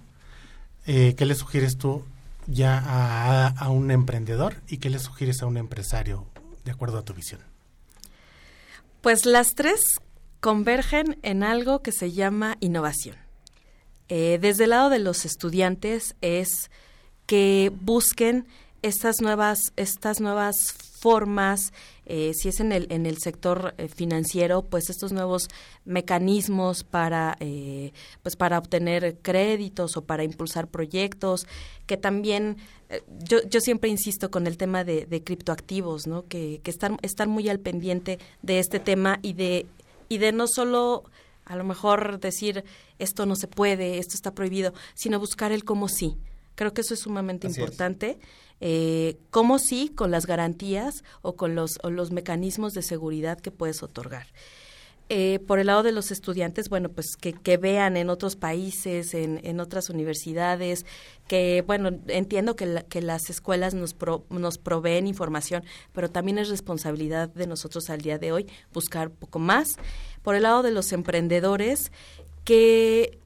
[0.87, 2.05] Eh, ¿Qué le sugieres tú
[2.47, 4.63] ya a, a, un emprendedor?
[4.69, 6.27] ¿Y qué le sugieres a un empresario
[6.65, 7.41] de acuerdo a tu visión?
[9.03, 9.81] Pues las tres
[10.41, 13.17] convergen en algo que se llama innovación.
[14.09, 16.71] Eh, desde el lado de los estudiantes es
[17.27, 18.47] que busquen
[18.81, 21.73] estas nuevas, estas nuevas formas,
[22.07, 25.49] eh, si es en el, en el sector eh, financiero, pues estos nuevos
[25.85, 27.37] mecanismos para,
[28.23, 31.47] pues para obtener créditos o para impulsar proyectos,
[31.87, 32.57] que también,
[33.25, 36.27] yo, yo siempre insisto con el tema de, de criptoactivos, ¿no?
[36.27, 39.67] que, que estar, estar muy al pendiente de este tema y de,
[40.09, 41.05] y de no solo
[41.49, 42.65] a lo mejor decir
[42.99, 46.17] esto no se puede, esto está prohibido, sino buscar el cómo sí.
[46.55, 48.19] Creo que eso es sumamente importante.
[48.61, 53.83] Eh, cómo sí con las garantías o con los, los mecanismos de seguridad que puedes
[53.83, 54.27] otorgar.
[55.11, 59.15] Eh, por el lado de los estudiantes, bueno, pues que, que vean en otros países,
[59.15, 60.85] en, en, otras universidades,
[61.27, 63.97] que, bueno, entiendo que, que las escuelas nos,
[64.29, 69.39] nos proveen información, pero también es responsabilidad de nosotros al día de hoy buscar poco
[69.39, 69.77] más.
[70.29, 71.91] Por el lado de los emprendedores,
[72.45, 73.19] que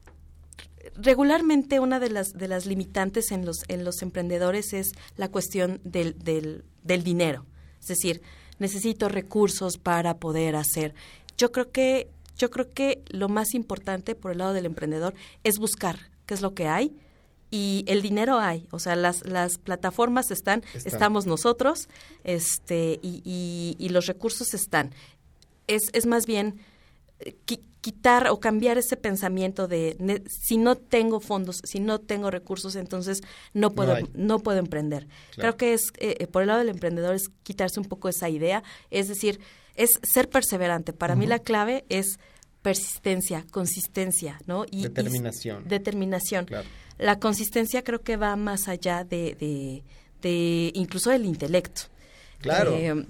[0.95, 5.81] regularmente una de las de las limitantes en los en los emprendedores es la cuestión
[5.83, 7.45] del, del, del dinero.
[7.81, 8.21] Es decir
[8.57, 10.95] necesito recursos para poder hacer.
[11.37, 15.59] Yo creo que yo creo que lo más importante por el lado del emprendedor es
[15.59, 16.95] buscar qué es lo que hay
[17.51, 21.89] y el dinero hay, o sea, las, las plataformas están, estamos nosotros,
[22.23, 24.95] este, y, y, y, los recursos están.
[25.67, 26.61] Es, es más bien
[27.83, 33.21] quitar o cambiar ese pensamiento de si no tengo fondos, si no tengo recursos, entonces
[33.53, 35.07] no puedo no, puedo emprender.
[35.35, 38.29] Creo que es eh, eh, por el lado del emprendedor es quitarse un poco esa
[38.29, 39.41] idea, es decir,
[39.75, 40.93] es ser perseverante.
[40.93, 42.19] Para mí la clave es
[42.61, 44.65] persistencia, consistencia, ¿no?
[44.71, 45.67] Y, determinación.
[45.67, 46.47] determinación.
[46.97, 49.83] La consistencia creo que va más allá de,
[50.21, 51.81] de, incluso del intelecto.
[52.39, 52.73] Claro.
[52.77, 53.05] Eh,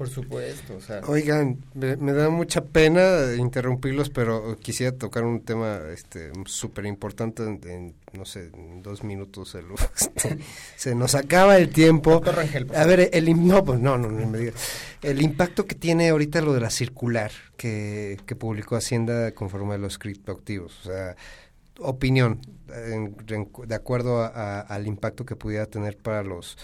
[0.00, 0.78] por supuesto,
[1.08, 7.94] Oigan, me, da mucha pena interrumpirlos, pero quisiera tocar un tema este súper importante en,
[8.14, 9.58] no sé, en dos minutos se,
[10.00, 10.38] este,
[10.76, 12.22] se nos acaba el tiempo.
[12.74, 14.54] A ver, el no, pues no, no, me digas.
[15.02, 19.78] El impacto que tiene ahorita lo de la circular que, que publicó Hacienda conforme a
[19.78, 21.14] los criptoactivos, o sea,
[21.78, 22.40] opinión
[23.66, 26.56] de acuerdo al impacto que pudiera tener para los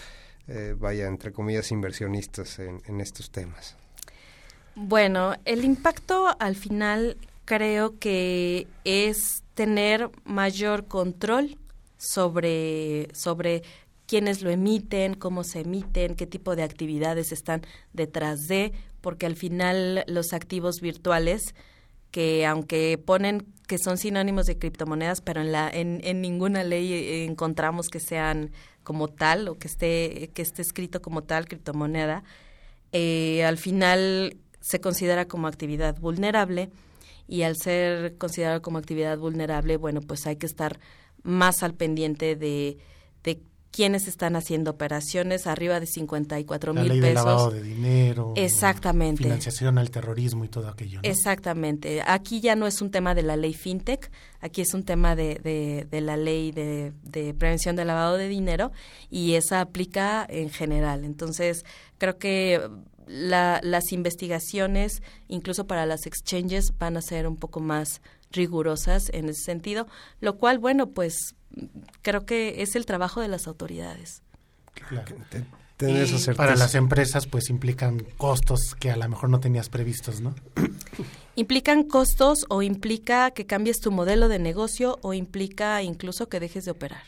[0.47, 3.75] eh, vaya, entre comillas, inversionistas en, estos temas?
[4.75, 11.57] Bueno, el impacto al final creo que es tener mayor control
[11.97, 13.63] sobre, sobre
[14.05, 18.71] quiénes lo emiten, cómo se emiten, qué tipo de actividades están detrás de,
[19.01, 21.55] porque al final los activos virtuales,
[22.11, 27.25] que aunque ponen que son sinónimos de criptomonedas, pero en, la, en, en ninguna ley
[27.25, 28.51] encontramos que sean
[28.87, 32.23] como tal o que esté, que esté escrito como tal criptomoneda,
[32.93, 36.69] eh, al final se considera como actividad vulnerable
[37.27, 40.79] y al ser considerado como actividad vulnerable, bueno, pues hay que estar
[41.21, 42.77] más al pendiente de,
[43.71, 47.09] quiénes están haciendo operaciones arriba de 54 La mil ley pesos.
[47.09, 48.33] de lavado de dinero.
[48.35, 49.23] Exactamente.
[49.23, 51.01] Financiación al terrorismo y todo aquello.
[51.03, 51.09] ¿no?
[51.09, 52.01] Exactamente.
[52.05, 54.09] Aquí ya no es un tema de la ley FinTech,
[54.39, 58.27] aquí es un tema de, de, de la ley de, de prevención del lavado de
[58.27, 58.71] dinero
[59.09, 61.03] y esa aplica en general.
[61.05, 61.63] Entonces,
[61.97, 62.61] creo que
[63.05, 68.01] la- las investigaciones, incluso para las exchanges, van a ser un poco más
[68.31, 69.87] rigurosas en ese sentido,
[70.19, 71.35] lo cual, bueno, pues
[72.01, 74.21] creo que es el trabajo de las autoridades.
[74.89, 75.15] Claro.
[75.77, 76.33] tener esa Y certeza.
[76.37, 80.33] para las empresas, pues implican costos que a lo mejor no tenías previstos, ¿no?
[81.35, 86.65] Implican costos o implica que cambies tu modelo de negocio o implica incluso que dejes
[86.65, 87.03] de operar.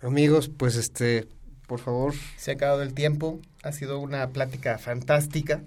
[0.00, 1.28] Amigos, pues este,
[1.66, 2.14] por favor.
[2.38, 3.40] Se ha acabado el tiempo.
[3.62, 5.60] Ha sido una plática fantástica.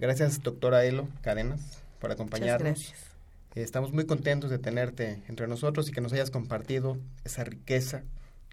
[0.00, 1.60] Gracias, doctora Elo Cadenas,
[2.00, 2.60] por acompañarnos.
[2.80, 3.13] gracias.
[3.54, 8.02] Estamos muy contentos de tenerte entre nosotros y que nos hayas compartido esa riqueza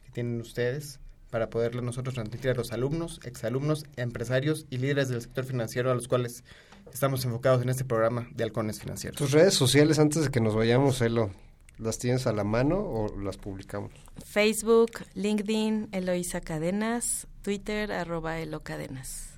[0.04, 1.00] que tienen ustedes
[1.32, 5.96] para poderle nosotros transmitir a los alumnos, exalumnos, empresarios y líderes del sector financiero a
[5.96, 6.44] los cuales
[6.94, 9.18] estamos enfocados en este programa de Halcones Financieros.
[9.18, 11.32] Tus redes sociales antes de que nos vayamos, Elo,
[11.80, 13.92] ¿las tienes a la mano o las publicamos?
[14.24, 19.31] Facebook, LinkedIn, Eloisa Cadenas, Twitter, arroba Elo Cadenas.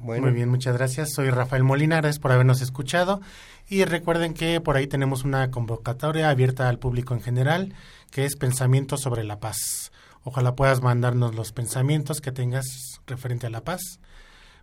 [0.00, 1.12] Muy bien, muchas gracias.
[1.12, 3.20] Soy Rafael Molina, gracias por habernos escuchado.
[3.68, 7.74] Y recuerden que por ahí tenemos una convocatoria abierta al público en general,
[8.10, 9.92] que es Pensamientos sobre la Paz.
[10.22, 14.00] Ojalá puedas mandarnos los pensamientos que tengas referente a la paz.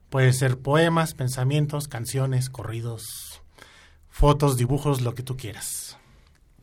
[0.09, 3.41] Puede ser poemas, pensamientos, canciones, corridos,
[4.09, 5.97] fotos, dibujos, lo que tú quieras.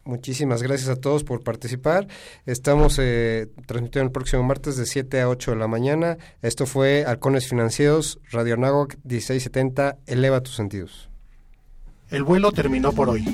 [0.05, 2.09] Muchísimas gracias a todos por participar.
[2.44, 6.18] Estamos eh, transmitiendo el próximo martes de 7 a 8 de la mañana.
[6.42, 11.09] Esto fue Halcones Financieros, Radio Nagoc 1670, Eleva tus sentidos.
[12.11, 13.24] El vuelo terminó por hoy.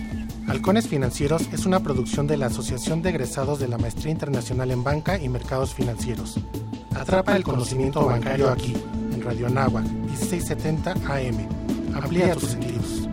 [0.46, 4.84] Halcones Financieros es una producción de la Asociación de Egresados de la Maestría Internacional en
[4.84, 6.38] Banca y Mercados Financieros.
[6.94, 8.74] Atrapa el conocimiento bancario aquí,
[9.12, 11.48] en Radio Anáhuac, 1670 AM.
[11.94, 13.08] Amplía tus sentidos.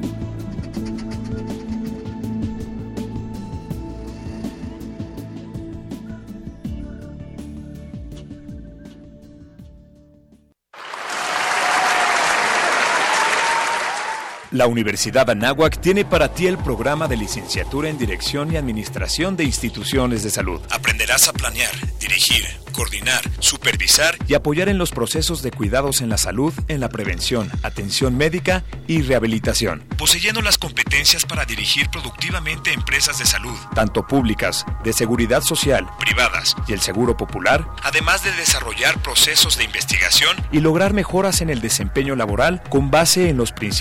[14.56, 19.44] La Universidad Anáhuac tiene para ti el programa de licenciatura en Dirección y Administración de
[19.44, 20.62] Instituciones de Salud.
[20.72, 26.18] Aprenderás a planear, dirigir, coordinar, supervisar y apoyar en los procesos de cuidados en la
[26.18, 29.84] salud, en la prevención, atención médica y rehabilitación.
[29.98, 36.56] Poseyendo las competencias para dirigir productivamente empresas de salud, tanto públicas, de seguridad social, privadas
[36.66, 41.60] y el seguro popular, además de desarrollar procesos de investigación y lograr mejoras en el
[41.60, 43.76] desempeño laboral con base en los principios